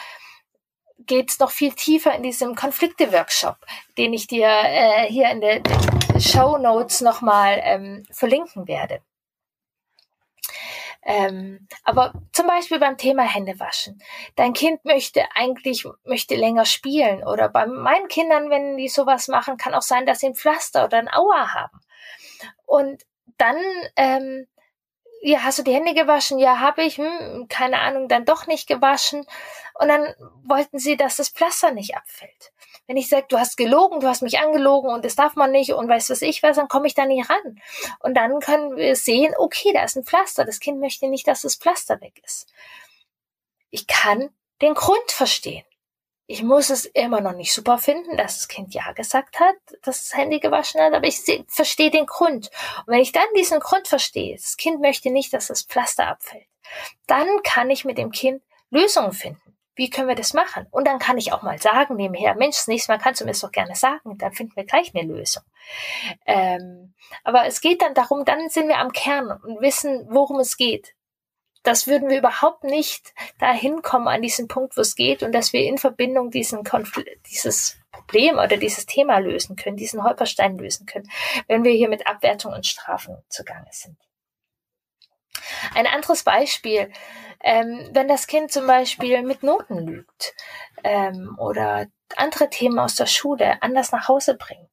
geht 0.98 1.30
es 1.30 1.38
noch 1.38 1.50
viel 1.50 1.72
tiefer 1.72 2.14
in 2.14 2.22
diesem 2.22 2.54
Konflikte-Workshop, 2.54 3.56
den 3.98 4.12
ich 4.12 4.26
dir 4.26 4.46
äh, 4.48 5.06
hier 5.08 5.30
in 5.30 5.40
den 5.40 5.62
Show 6.18 6.58
Notes 6.58 7.00
nochmal 7.00 7.60
ähm, 7.62 8.04
verlinken 8.10 8.68
werde. 8.68 9.00
Ähm, 11.04 11.66
aber 11.82 12.12
zum 12.32 12.46
Beispiel 12.46 12.78
beim 12.78 12.96
Thema 12.96 13.22
Händewaschen. 13.24 14.00
Dein 14.36 14.52
Kind 14.52 14.84
möchte 14.84 15.24
eigentlich 15.34 15.84
möchte 16.04 16.36
länger 16.36 16.64
spielen 16.64 17.24
oder 17.26 17.48
bei 17.48 17.66
meinen 17.66 18.08
Kindern, 18.08 18.50
wenn 18.50 18.76
die 18.76 18.88
sowas 18.88 19.26
machen, 19.28 19.56
kann 19.56 19.74
auch 19.74 19.82
sein, 19.82 20.06
dass 20.06 20.20
sie 20.20 20.26
ein 20.26 20.36
Pflaster 20.36 20.84
oder 20.84 20.98
ein 20.98 21.12
Aua 21.12 21.54
haben. 21.54 21.80
Und 22.66 23.02
dann 23.36 23.56
ähm, 23.96 24.46
ja, 25.24 25.44
hast 25.44 25.60
du 25.60 25.62
die 25.62 25.72
Hände 25.72 25.94
gewaschen? 25.94 26.38
Ja, 26.40 26.58
habe 26.58 26.82
ich. 26.82 26.98
Hm, 26.98 27.46
keine 27.48 27.80
Ahnung, 27.80 28.08
dann 28.08 28.24
doch 28.24 28.46
nicht 28.48 28.66
gewaschen. 28.66 29.24
Und 29.74 29.88
dann 29.88 30.14
wollten 30.44 30.78
sie, 30.78 30.96
dass 30.96 31.16
das 31.16 31.28
Pflaster 31.28 31.70
nicht 31.70 31.96
abfällt. 31.96 32.51
Wenn 32.86 32.96
ich 32.96 33.08
sage, 33.08 33.26
du 33.28 33.38
hast 33.38 33.56
gelogen, 33.56 34.00
du 34.00 34.08
hast 34.08 34.22
mich 34.22 34.40
angelogen 34.40 34.90
und 34.90 35.04
das 35.04 35.14
darf 35.14 35.36
man 35.36 35.52
nicht 35.52 35.72
und 35.72 35.88
weiß 35.88 36.10
was 36.10 36.22
ich 36.22 36.42
was, 36.42 36.56
dann 36.56 36.68
komme 36.68 36.86
ich 36.86 36.94
da 36.94 37.06
nie 37.06 37.22
ran. 37.22 37.60
Und 38.00 38.14
dann 38.14 38.40
können 38.40 38.76
wir 38.76 38.96
sehen, 38.96 39.34
okay, 39.38 39.72
da 39.72 39.84
ist 39.84 39.96
ein 39.96 40.04
Pflaster. 40.04 40.44
Das 40.44 40.60
Kind 40.60 40.80
möchte 40.80 41.08
nicht, 41.08 41.26
dass 41.28 41.42
das 41.42 41.56
Pflaster 41.56 42.00
weg 42.00 42.20
ist. 42.24 42.52
Ich 43.70 43.86
kann 43.86 44.30
den 44.60 44.74
Grund 44.74 45.10
verstehen. 45.10 45.64
Ich 46.26 46.42
muss 46.42 46.70
es 46.70 46.86
immer 46.86 47.20
noch 47.20 47.34
nicht 47.34 47.52
super 47.52 47.78
finden, 47.78 48.16
dass 48.16 48.38
das 48.38 48.48
Kind 48.48 48.74
Ja 48.74 48.92
gesagt 48.92 49.38
hat, 49.38 49.56
dass 49.82 49.98
das 49.98 50.16
Handy 50.16 50.40
gewaschen 50.40 50.80
hat, 50.80 50.94
aber 50.94 51.06
ich 51.06 51.20
verstehe 51.48 51.90
den 51.90 52.06
Grund. 52.06 52.50
Und 52.86 52.86
wenn 52.86 53.00
ich 53.00 53.12
dann 53.12 53.26
diesen 53.36 53.60
Grund 53.60 53.88
verstehe, 53.88 54.36
das 54.36 54.56
Kind 54.56 54.80
möchte 54.80 55.10
nicht, 55.10 55.32
dass 55.32 55.48
das 55.48 55.62
Pflaster 55.62 56.06
abfällt, 56.06 56.46
dann 57.06 57.28
kann 57.42 57.70
ich 57.70 57.84
mit 57.84 57.98
dem 57.98 58.12
Kind 58.12 58.42
Lösungen 58.70 59.12
finden. 59.12 59.51
Wie 59.74 59.90
können 59.90 60.08
wir 60.08 60.14
das 60.14 60.34
machen? 60.34 60.66
Und 60.70 60.86
dann 60.86 60.98
kann 60.98 61.18
ich 61.18 61.32
auch 61.32 61.42
mal 61.42 61.58
sagen 61.58 61.96
nebenher, 61.96 62.34
Mensch, 62.34 62.56
das 62.56 62.68
nächste 62.68 62.92
Mal 62.92 62.98
kannst 62.98 63.20
du 63.20 63.24
mir 63.24 63.30
das 63.30 63.40
doch 63.40 63.52
gerne 63.52 63.74
sagen, 63.74 64.18
dann 64.18 64.32
finden 64.32 64.54
wir 64.56 64.64
gleich 64.64 64.94
eine 64.94 65.10
Lösung. 65.10 65.42
Ähm, 66.26 66.94
aber 67.24 67.46
es 67.46 67.60
geht 67.60 67.80
dann 67.82 67.94
darum, 67.94 68.24
dann 68.24 68.48
sind 68.50 68.68
wir 68.68 68.78
am 68.78 68.92
Kern 68.92 69.30
und 69.30 69.60
wissen, 69.60 70.06
worum 70.10 70.40
es 70.40 70.56
geht 70.56 70.94
das 71.62 71.86
würden 71.86 72.08
wir 72.08 72.18
überhaupt 72.18 72.64
nicht 72.64 73.14
dahin 73.38 73.82
kommen 73.82 74.08
an 74.08 74.22
diesen 74.22 74.48
Punkt, 74.48 74.76
wo 74.76 74.80
es 74.80 74.96
geht 74.96 75.22
und 75.22 75.32
dass 75.32 75.52
wir 75.52 75.64
in 75.64 75.78
Verbindung 75.78 76.30
diesen 76.30 76.64
Konflikt, 76.64 77.28
dieses 77.30 77.78
Problem 77.92 78.38
oder 78.38 78.56
dieses 78.56 78.86
Thema 78.86 79.18
lösen 79.18 79.56
können, 79.56 79.76
diesen 79.76 80.02
Holperstein 80.02 80.58
lösen 80.58 80.86
können, 80.86 81.08
wenn 81.46 81.62
wir 81.62 81.72
hier 81.72 81.88
mit 81.88 82.06
Abwertung 82.06 82.52
und 82.52 82.66
Strafen 82.66 83.16
zugange 83.28 83.68
sind. 83.70 83.96
Ein 85.74 85.86
anderes 85.86 86.24
Beispiel, 86.24 86.92
ähm, 87.42 87.90
wenn 87.92 88.08
das 88.08 88.26
Kind 88.26 88.52
zum 88.52 88.66
Beispiel 88.66 89.22
mit 89.22 89.42
Noten 89.42 89.78
lügt 89.78 90.34
ähm, 90.84 91.36
oder 91.38 91.86
andere 92.16 92.50
Themen 92.50 92.78
aus 92.78 92.94
der 92.94 93.06
Schule 93.06 93.62
anders 93.62 93.92
nach 93.92 94.08
Hause 94.08 94.36
bringt, 94.36 94.68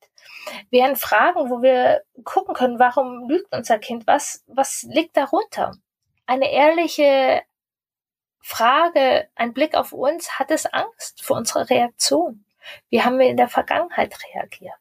wären 0.72 0.96
Fragen, 0.96 1.50
wo 1.50 1.62
wir 1.62 2.02
gucken 2.24 2.56
können, 2.56 2.80
warum 2.80 3.30
lügt 3.30 3.54
unser 3.54 3.80
Kind, 3.80 4.08
was, 4.08 4.44
was 4.48 4.84
liegt 4.90 5.16
darunter? 5.18 5.74
eine 6.30 6.52
ehrliche 6.52 7.42
Frage, 8.40 9.28
ein 9.36 9.54
Blick 9.54 9.76
auf 9.76 9.94
uns, 9.94 10.38
hat 10.38 10.52
es 10.52 10.68
Angst 10.68 11.24
vor 11.24 11.38
unserer 11.38 11.70
Reaktion? 11.70 12.46
Wie 12.90 13.02
haben 13.02 13.18
wir 13.18 13.28
in 13.28 13.38
der 13.38 13.50
Vergangenheit 13.50 14.16
reagiert? 14.26 14.78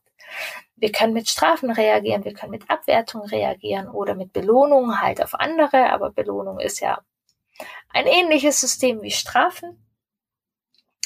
Wir 0.76 0.92
können 0.92 1.14
mit 1.14 1.26
Strafen 1.26 1.70
reagieren, 1.70 2.24
wir 2.24 2.34
können 2.34 2.50
mit 2.50 2.68
Abwertung 2.68 3.22
reagieren 3.22 3.88
oder 3.88 4.14
mit 4.14 4.34
Belohnung 4.34 5.00
halt 5.00 5.22
auf 5.22 5.34
andere, 5.34 5.90
aber 5.90 6.10
Belohnung 6.10 6.60
ist 6.60 6.80
ja 6.80 7.00
ein 7.90 8.06
ähnliches 8.06 8.60
System 8.60 9.02
wie 9.02 9.10
Strafen. 9.10 9.84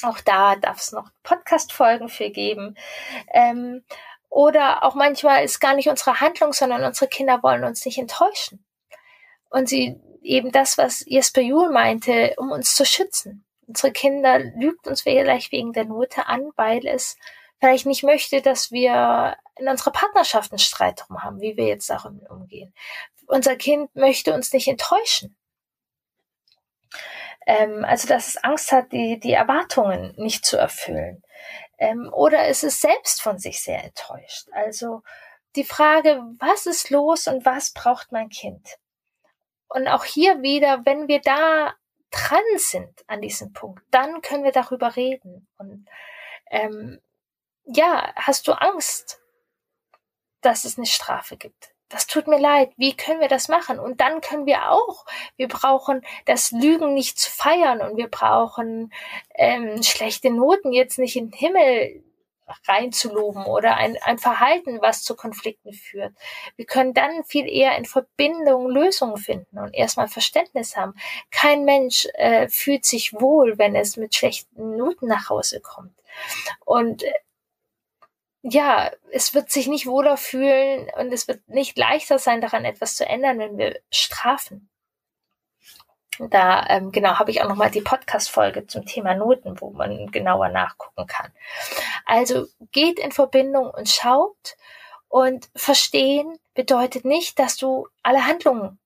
Auch 0.03 0.19
da 0.19 0.55
darf 0.55 0.79
es 0.79 0.91
noch 0.91 1.09
Podcast-Folgen 1.23 2.09
für 2.09 2.29
geben. 2.29 2.75
Ähm, 3.33 3.83
oder 4.29 4.83
auch 4.83 4.95
manchmal 4.95 5.43
ist 5.43 5.59
gar 5.59 5.75
nicht 5.75 5.89
unsere 5.89 6.19
Handlung, 6.19 6.53
sondern 6.53 6.83
unsere 6.83 7.07
Kinder 7.07 7.41
wollen 7.43 7.63
uns 7.63 7.85
nicht 7.85 7.97
enttäuschen. 7.97 8.65
Und 9.49 9.69
sie 9.69 9.99
eben 10.23 10.51
das, 10.51 10.77
was 10.77 11.03
Jesper 11.05 11.41
Juhl 11.41 11.71
meinte, 11.71 12.33
um 12.37 12.51
uns 12.51 12.75
zu 12.75 12.85
schützen. 12.85 13.45
Unsere 13.67 13.91
Kinder 13.91 14.39
lügt 14.39 14.87
uns 14.87 15.01
vielleicht 15.01 15.51
wegen 15.51 15.73
der 15.73 15.85
Note 15.85 16.27
an, 16.27 16.51
weil 16.55 16.85
es 16.87 17.17
vielleicht 17.59 17.85
nicht 17.85 18.03
möchte, 18.03 18.41
dass 18.41 18.71
wir 18.71 19.37
in 19.57 19.67
unserer 19.67 19.91
Partnerschaft 19.91 20.51
einen 20.51 20.59
Streit 20.59 21.01
drum 21.05 21.23
haben, 21.23 21.39
wie 21.39 21.55
wir 21.55 21.67
jetzt 21.67 21.89
darum 21.89 22.19
umgehen. 22.29 22.73
Unser 23.27 23.55
Kind 23.55 23.95
möchte 23.95 24.33
uns 24.33 24.51
nicht 24.51 24.67
enttäuschen. 24.67 25.37
Ähm, 27.45 27.85
also, 27.85 28.07
dass 28.07 28.27
es 28.29 28.37
Angst 28.43 28.71
hat, 28.71 28.91
die, 28.91 29.19
die 29.19 29.33
Erwartungen 29.33 30.13
nicht 30.17 30.45
zu 30.45 30.57
erfüllen. 30.57 31.23
Ähm, 31.77 32.09
oder 32.13 32.47
ist 32.47 32.63
es 32.63 32.81
selbst 32.81 33.21
von 33.21 33.37
sich 33.39 33.61
sehr 33.61 33.83
enttäuscht. 33.83 34.47
Also, 34.53 35.01
die 35.55 35.63
Frage, 35.63 36.21
was 36.39 36.65
ist 36.65 36.89
los 36.89 37.27
und 37.27 37.45
was 37.45 37.71
braucht 37.73 38.11
mein 38.11 38.29
Kind? 38.29 38.77
Und 39.67 39.87
auch 39.87 40.05
hier 40.05 40.41
wieder, 40.41 40.85
wenn 40.85 41.07
wir 41.07 41.19
da 41.21 41.73
dran 42.11 42.43
sind 42.57 43.03
an 43.07 43.21
diesem 43.21 43.53
Punkt, 43.53 43.83
dann 43.91 44.21
können 44.21 44.43
wir 44.43 44.51
darüber 44.51 44.95
reden. 44.95 45.47
Und 45.57 45.87
ähm, 46.51 47.01
ja, 47.65 48.13
hast 48.15 48.47
du 48.47 48.53
Angst, 48.53 49.19
dass 50.41 50.65
es 50.65 50.77
eine 50.77 50.85
Strafe 50.85 51.37
gibt? 51.37 51.72
Das 51.89 52.07
tut 52.07 52.27
mir 52.27 52.39
leid. 52.39 52.71
Wie 52.77 52.95
können 52.95 53.19
wir 53.19 53.27
das 53.27 53.49
machen? 53.49 53.79
Und 53.79 54.01
dann 54.01 54.21
können 54.21 54.45
wir 54.45 54.71
auch, 54.71 55.05
wir 55.35 55.47
brauchen 55.47 56.01
das 56.25 56.51
Lügen 56.51 56.93
nicht 56.93 57.19
zu 57.19 57.29
feiern 57.29 57.81
und 57.81 57.97
wir 57.97 58.07
brauchen 58.07 58.91
ähm, 59.35 59.81
schlechte 59.83 60.31
Noten 60.31 60.71
jetzt 60.73 60.97
nicht 60.97 61.15
in 61.15 61.29
den 61.29 61.37
Himmel 61.37 62.03
reinzuloben 62.67 63.45
oder 63.45 63.77
ein, 63.77 63.97
ein 64.01 64.17
Verhalten, 64.17 64.81
was 64.81 65.03
zu 65.03 65.15
Konflikten 65.15 65.73
führt. 65.73 66.13
Wir 66.55 66.65
können 66.65 66.93
dann 66.93 67.23
viel 67.23 67.47
eher 67.47 67.77
in 67.77 67.85
Verbindung 67.85 68.69
Lösungen 68.69 69.17
finden 69.17 69.57
und 69.57 69.73
erstmal 69.73 70.07
Verständnis 70.07 70.75
haben. 70.75 70.93
Kein 71.31 71.65
Mensch 71.65 72.07
äh, 72.15 72.47
fühlt 72.49 72.85
sich 72.85 73.13
wohl, 73.13 73.57
wenn 73.57 73.75
es 73.75 73.97
mit 73.97 74.15
schlechten 74.15 74.77
Noten 74.77 75.07
nach 75.07 75.29
Hause 75.29 75.61
kommt. 75.61 75.93
Und 76.65 77.03
äh, 77.03 77.13
ja, 78.43 78.91
es 79.11 79.33
wird 79.33 79.49
sich 79.51 79.67
nicht 79.67 79.87
wohler 79.87 80.17
fühlen 80.17 80.89
und 80.97 81.13
es 81.13 81.27
wird 81.29 81.47
nicht 81.47 81.77
leichter 81.77 82.19
sein, 82.19 82.41
daran 82.41 82.65
etwas 82.65 82.95
zu 82.95 83.07
ändern, 83.07 83.39
wenn 83.39 83.57
wir 83.57 83.79
strafen. 83.89 84.69
Da 86.19 86.67
ähm, 86.67 86.91
genau 86.91 87.17
habe 87.17 87.31
ich 87.31 87.41
auch 87.41 87.47
noch 87.47 87.55
mal 87.55 87.71
die 87.71 87.81
Podcast-Folge 87.81 88.67
zum 88.67 88.85
Thema 88.85 89.15
Noten, 89.15 89.59
wo 89.61 89.71
man 89.71 90.11
genauer 90.11 90.49
nachgucken 90.49 91.07
kann. 91.07 91.31
Also 92.05 92.45
geht 92.71 92.99
in 92.99 93.11
Verbindung 93.11 93.69
und 93.69 93.89
schaut 93.89 94.57
und 95.07 95.49
verstehen 95.55 96.37
bedeutet 96.53 97.05
nicht, 97.05 97.39
dass 97.39 97.55
du 97.55 97.87
alle 98.03 98.27
Handlungen 98.27 98.77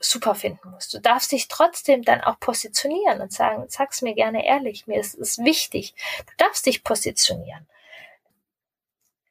super 0.00 0.34
finden 0.34 0.70
musst. 0.70 0.94
Du 0.94 1.00
darfst 1.00 1.30
dich 1.30 1.48
trotzdem 1.48 2.02
dann 2.02 2.22
auch 2.22 2.40
positionieren 2.40 3.20
und 3.20 3.32
sagen, 3.32 3.66
sag's 3.68 4.00
mir 4.00 4.14
gerne 4.14 4.46
ehrlich, 4.46 4.86
mir 4.86 4.98
ist 4.98 5.14
es 5.14 5.38
wichtig. 5.38 5.94
Du 6.26 6.32
darfst 6.38 6.66
dich 6.66 6.82
positionieren. 6.82 7.68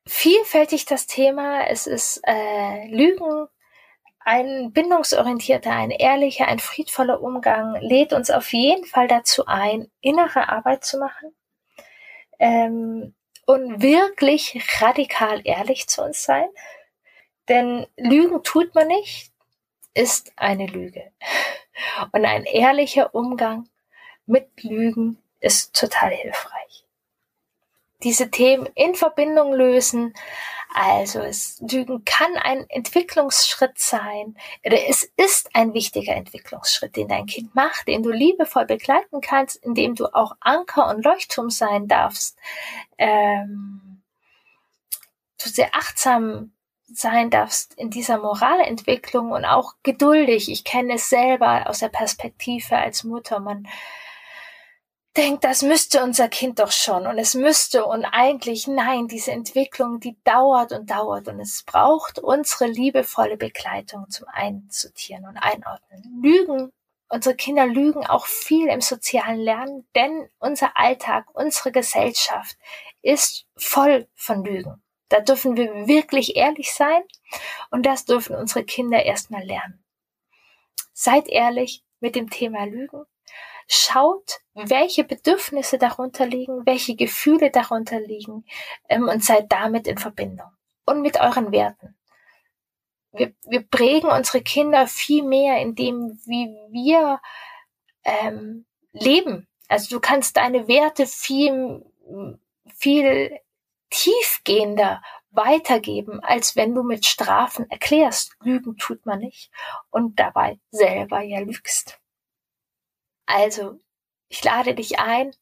Vielfältig 0.08 0.86
das 0.86 1.06
Thema, 1.06 1.67
es 1.67 1.86
ist 1.86 2.22
äh, 2.26 2.88
Lügen, 2.88 3.48
ein 4.20 4.72
bindungsorientierter, 4.74 5.72
ein 5.72 5.91
ehrlicher, 5.91 6.48
ein 6.48 6.60
friedvoller 6.60 7.22
Umgang 7.22 7.76
lädt 7.82 8.12
uns 8.13 8.30
auf 8.30 8.52
jeden 8.52 8.86
Fall 8.86 9.08
dazu 9.08 9.46
ein, 9.46 9.89
innere 10.02 10.50
Arbeit 10.50 10.84
zu 10.84 10.98
machen 10.98 11.34
ähm, 12.39 13.15
und 13.46 13.82
wirklich 13.82 14.62
radikal 14.82 15.41
ehrlich 15.46 15.88
zu 15.88 16.04
uns 16.04 16.24
sein. 16.24 16.50
Denn 17.48 17.88
Lügen 17.96 18.43
tut 18.43 18.76
man 18.76 18.88
nicht, 18.88 19.32
ist 19.93 20.34
eine 20.36 20.67
Lüge. 20.67 21.12
Und 22.12 22.26
ein 22.26 22.43
ehrlicher 22.43 23.15
Umgang 23.15 23.70
mit 24.26 24.63
Lügen 24.63 25.24
ist 25.39 25.74
total 25.76 26.12
hilfreich. 26.12 26.87
Diese 28.03 28.29
Themen 28.29 28.67
in 28.75 28.93
Verbindung 28.95 29.53
lösen, 29.53 30.13
also 30.73 31.19
es, 31.19 31.60
Lügen 31.60 32.05
kann 32.05 32.36
ein 32.38 32.69
Entwicklungsschritt 32.69 33.79
sein, 33.79 34.38
oder 34.63 34.77
es 34.88 35.03
ist 35.17 35.49
ein 35.53 35.73
wichtiger 35.73 36.13
Entwicklungsschritt, 36.13 36.95
den 36.95 37.07
dein 37.07 37.25
Kind 37.25 37.55
macht, 37.55 37.88
den 37.88 38.03
du 38.03 38.12
liebevoll 38.12 38.65
begleiten 38.65 39.21
kannst, 39.21 39.55
indem 39.63 39.95
du 39.95 40.13
auch 40.13 40.36
Anker 40.39 40.88
und 40.89 41.03
Leuchtturm 41.03 41.49
sein 41.49 41.88
darfst, 41.88 42.38
ähm, 42.97 44.03
du 45.41 45.49
sehr 45.49 45.73
achtsam 45.73 46.51
sein 46.88 47.29
darfst 47.29 47.73
in 47.73 47.89
dieser 47.89 48.17
Moralentwicklung 48.17 49.31
und 49.31 49.45
auch 49.45 49.73
geduldig. 49.83 50.49
Ich 50.49 50.63
kenne 50.63 50.95
es 50.95 51.10
selber 51.10 51.69
aus 51.69 51.79
der 51.79 51.89
Perspektive 51.89 52.77
als 52.77 53.03
Mutter. 53.03 53.39
Man 53.39 53.67
denkt, 55.17 55.43
das 55.43 55.63
müsste 55.63 56.03
unser 56.03 56.30
Kind 56.30 56.60
doch 56.60 56.71
schon 56.71 57.08
und 57.08 57.17
es 57.17 57.34
müsste 57.34 57.86
und 57.86 58.06
eigentlich 58.06 58.67
nein, 58.67 59.08
diese 59.08 59.32
Entwicklung, 59.32 59.99
die 59.99 60.15
dauert 60.23 60.71
und 60.71 60.89
dauert 60.89 61.27
und 61.27 61.39
es 61.39 61.63
braucht 61.63 62.19
unsere 62.19 62.67
liebevolle 62.67 63.36
Begleitung 63.36 64.10
zum 64.10 64.27
Einzutieren 64.27 65.25
und 65.25 65.38
Einordnen. 65.38 66.21
Lügen, 66.21 66.71
unsere 67.10 67.36
Kinder 67.36 67.65
lügen 67.65 68.06
auch 68.06 68.27
viel 68.27 68.67
im 68.67 68.82
sozialen 68.82 69.39
Lernen, 69.39 69.88
denn 69.95 70.30
unser 70.39 70.77
Alltag, 70.77 71.25
unsere 71.34 71.71
Gesellschaft 71.71 72.56
ist 73.01 73.45
voll 73.56 74.08
von 74.13 74.45
Lügen. 74.45 74.84
Da 75.10 75.21
dürfen 75.21 75.58
wir 75.58 75.88
wirklich 75.88 76.36
ehrlich 76.36 76.73
sein 76.73 77.01
und 77.71 77.86
das 77.86 78.06
dürfen 78.06 78.36
unsere 78.36 78.63
Kinder 78.63 79.03
erstmal 79.03 79.43
lernen. 79.43 79.84
Seid 80.93 81.27
ehrlich 81.27 81.84
mit 81.99 82.15
dem 82.15 82.30
Thema 82.30 82.65
Lügen 82.65 83.06
Schaut, 83.67 84.39
welche 84.53 85.03
Bedürfnisse 85.03 85.77
darunter 85.77 86.25
liegen, 86.25 86.65
welche 86.65 86.95
Gefühle 86.95 87.51
darunter 87.51 87.99
liegen 87.99 88.45
ähm, 88.88 89.10
und 89.10 89.23
seid 89.23 89.51
damit 89.51 89.88
in 89.88 89.97
Verbindung. 89.97 90.47
Und 90.86 91.01
mit 91.01 91.19
euren 91.19 91.51
Werten. 91.51 91.97
Wir, 93.12 93.34
wir 93.43 93.62
prägen 93.62 94.10
unsere 94.10 94.41
Kinder 94.41 94.88
viel 94.88 95.23
mehr, 95.23 95.60
indem 95.60 96.17
wie 96.25 96.47
wir 96.71 97.19
ähm, 98.03 98.65
leben. 98.93 99.47
Also 99.67 99.95
du 99.95 99.99
kannst 99.99 100.38
deine 100.38 100.67
Werte 100.67 101.06
viel, 101.06 101.86
viel 102.73 103.39
tiefgehender 103.89 105.01
weitergeben, 105.32 106.21
als 106.21 106.56
wenn 106.56 106.73
du 106.73 106.84
mit 106.84 107.06
Strafen 107.06 107.69
erklärst, 107.69 108.36
Lügen 108.41 108.77
tut 108.77 109.06
man 109.06 109.19
nicht 109.19 109.51
und 109.89 110.19
dabei 110.19 110.60
selber 110.71 111.21
ja 111.21 111.39
lügst. 111.39 111.99
Also, 113.27 113.79
ich 114.29 114.43
lade 114.43 114.73
dich 114.73 114.99
ein, 114.99 115.35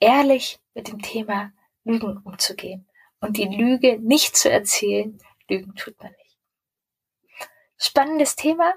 ehrlich 0.00 0.60
mit 0.74 0.88
dem 0.88 1.02
Thema 1.02 1.52
Lügen 1.84 2.18
umzugehen 2.18 2.88
und 3.20 3.36
die 3.36 3.44
Lüge 3.44 3.98
nicht 3.98 4.36
zu 4.36 4.50
erzählen. 4.50 5.18
Lügen 5.48 5.74
tut 5.74 6.00
man 6.00 6.12
nicht. 6.12 6.38
Spannendes 7.76 8.36
Thema. 8.36 8.74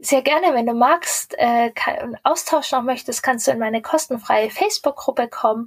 Sehr 0.00 0.22
gerne, 0.22 0.54
wenn 0.54 0.66
du 0.66 0.74
magst, 0.74 1.34
äh, 1.38 1.70
kann, 1.70 2.16
Austausch 2.22 2.70
noch 2.70 2.82
möchtest, 2.82 3.22
kannst 3.22 3.46
du 3.46 3.50
in 3.50 3.58
meine 3.58 3.82
kostenfreie 3.82 4.48
Facebook-Gruppe 4.50 5.28
kommen. 5.28 5.66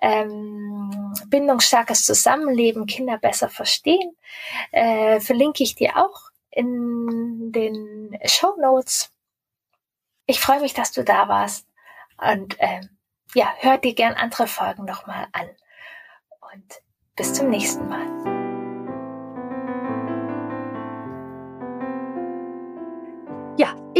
Ähm, 0.00 1.12
bindungsstarkes 1.28 2.04
Zusammenleben, 2.06 2.86
Kinder 2.86 3.18
besser 3.18 3.50
verstehen. 3.50 4.16
Äh, 4.72 5.20
verlinke 5.20 5.62
ich 5.62 5.74
dir 5.74 5.96
auch 5.96 6.30
in 6.50 7.52
den 7.52 8.18
Show 8.24 8.56
Notes. 8.58 9.12
Ich 10.26 10.40
freue 10.40 10.60
mich, 10.60 10.74
dass 10.74 10.92
du 10.92 11.04
da 11.04 11.28
warst. 11.28 11.68
Und 12.18 12.56
ähm, 12.58 12.88
ja, 13.34 13.52
hör 13.58 13.78
dir 13.78 13.94
gern 13.94 14.14
andere 14.14 14.46
Folgen 14.46 14.84
nochmal 14.84 15.28
an. 15.32 15.48
Und 16.52 16.82
bis 17.14 17.32
zum 17.34 17.48
nächsten 17.48 17.88
Mal. 17.88 18.35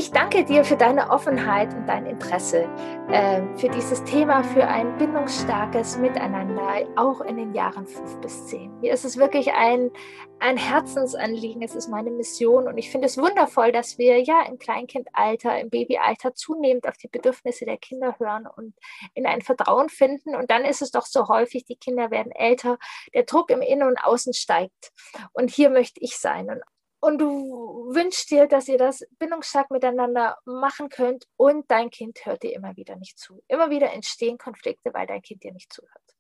Ich 0.07 0.13
danke 0.13 0.45
dir 0.45 0.65
für 0.65 0.77
deine 0.77 1.11
Offenheit 1.11 1.75
und 1.75 1.85
dein 1.87 2.07
Interesse 2.07 2.69
äh, 3.11 3.43
für 3.57 3.69
dieses 3.69 4.05
Thema, 4.05 4.45
für 4.45 4.65
ein 4.65 4.97
bindungsstarkes 4.99 5.99
Miteinander, 5.99 6.87
auch 6.95 7.23
in 7.23 7.37
den 7.37 7.53
Jahren 7.55 7.89
fünf 7.89 8.21
bis 8.21 8.47
zehn. 8.47 8.73
Mir 8.79 8.93
ist 8.93 9.05
es 9.05 9.17
wirklich 9.17 9.53
ein, 9.53 9.91
ein 10.39 10.59
Herzensanliegen, 10.59 11.61
es 11.61 11.75
ist 11.75 11.89
meine 11.89 12.13
Mission 12.13 12.69
und 12.69 12.79
ich 12.79 12.89
finde 12.89 13.07
es 13.09 13.19
wundervoll, 13.19 13.73
dass 13.73 13.99
wir 13.99 14.23
ja 14.23 14.43
im 14.49 14.61
Kleinkindalter, 14.61 15.59
im 15.59 15.71
Babyalter 15.71 16.35
zunehmend 16.35 16.87
auf 16.87 16.97
die 16.99 17.09
Bedürfnisse 17.09 17.65
der 17.65 17.79
Kinder 17.79 18.15
hören 18.21 18.47
und 18.47 18.75
in 19.15 19.27
ein 19.27 19.43
Vertrauen 19.43 19.89
finden. 19.89 20.37
Und 20.37 20.53
dann 20.53 20.65
ist 20.65 20.83
es 20.83 20.93
doch 20.93 21.07
so 21.07 21.27
häufig, 21.27 21.65
die 21.65 21.77
Kinder 21.77 22.13
werden 22.13 22.31
älter, 22.31 22.79
der 23.13 23.25
Druck 23.25 23.51
im 23.51 23.61
Innen 23.61 23.89
und 23.89 23.99
Außen 23.99 24.35
steigt. 24.35 24.93
Und 25.33 25.51
hier 25.51 25.69
möchte 25.69 25.99
ich 26.01 26.17
sein. 26.17 26.49
Und 26.49 26.63
und 27.01 27.19
du 27.19 27.95
wünschst 27.95 28.31
dir, 28.31 28.47
dass 28.47 28.69
ihr 28.69 28.79
das 28.79 29.07
bindungsstark 29.19 29.71
miteinander 29.71 30.37
machen 30.45 30.89
könnt 30.89 31.27
und 31.37 31.71
dein 31.71 31.91
Kind 31.91 32.25
hört 32.25 32.43
dir 32.43 32.55
immer 32.55 32.77
wieder 32.77 32.97
nicht 32.97 33.19
zu. 33.19 33.43
Immer 33.49 33.71
wieder 33.71 33.93
entstehen 33.93 34.39
Konflikte, 34.39 34.93
weil 34.95 35.07
dein 35.07 35.23
Kind 35.23 35.43
dir 35.43 35.53
nicht 35.53 35.73
zuhört. 35.73 36.17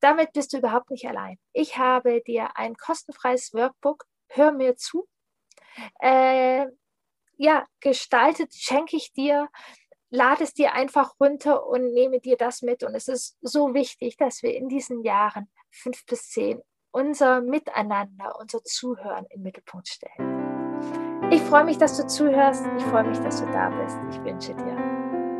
Damit 0.00 0.32
bist 0.32 0.52
du 0.52 0.58
überhaupt 0.58 0.90
nicht 0.90 1.06
allein. 1.08 1.38
Ich 1.52 1.76
habe 1.76 2.22
dir 2.22 2.56
ein 2.56 2.76
kostenfreies 2.76 3.52
Workbook, 3.52 4.04
hör 4.28 4.52
mir 4.52 4.76
zu, 4.76 5.08
äh, 6.00 6.66
ja, 7.36 7.66
gestaltet, 7.80 8.54
schenke 8.54 8.96
ich 8.96 9.12
dir, 9.12 9.48
lade 10.10 10.44
es 10.44 10.54
dir 10.54 10.72
einfach 10.72 11.14
runter 11.20 11.66
und 11.66 11.92
nehme 11.92 12.20
dir 12.20 12.36
das 12.36 12.62
mit. 12.62 12.82
Und 12.82 12.94
es 12.94 13.08
ist 13.08 13.36
so 13.40 13.74
wichtig, 13.74 14.16
dass 14.16 14.42
wir 14.42 14.54
in 14.54 14.68
diesen 14.68 15.02
Jahren 15.02 15.50
fünf 15.70 16.04
bis 16.06 16.28
zehn 16.30 16.62
unser 16.90 17.40
Miteinander, 17.40 18.36
unser 18.40 18.62
Zuhören 18.64 19.26
im 19.30 19.42
Mittelpunkt 19.42 19.88
stellen. 19.88 20.38
Ich 21.30 21.42
freue 21.42 21.64
mich, 21.64 21.78
dass 21.78 21.96
du 21.96 22.06
zuhörst. 22.06 22.64
Ich 22.78 22.84
freue 22.84 23.04
mich, 23.04 23.18
dass 23.18 23.40
du 23.40 23.46
da 23.52 23.68
bist. 23.70 23.98
Ich 24.10 24.24
wünsche 24.24 24.54
dir 24.54 24.76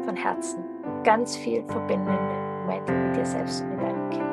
von 0.05 0.17
Herzen 0.17 0.65
ganz 1.03 1.37
viel 1.37 1.65
verbindende 1.67 2.35
Momente 2.61 2.93
mit 2.93 3.17
dir 3.17 3.25
selbst 3.25 3.63
und 3.63 3.71
mit 3.71 3.81
deinem 3.81 4.11
Kind. 4.11 4.28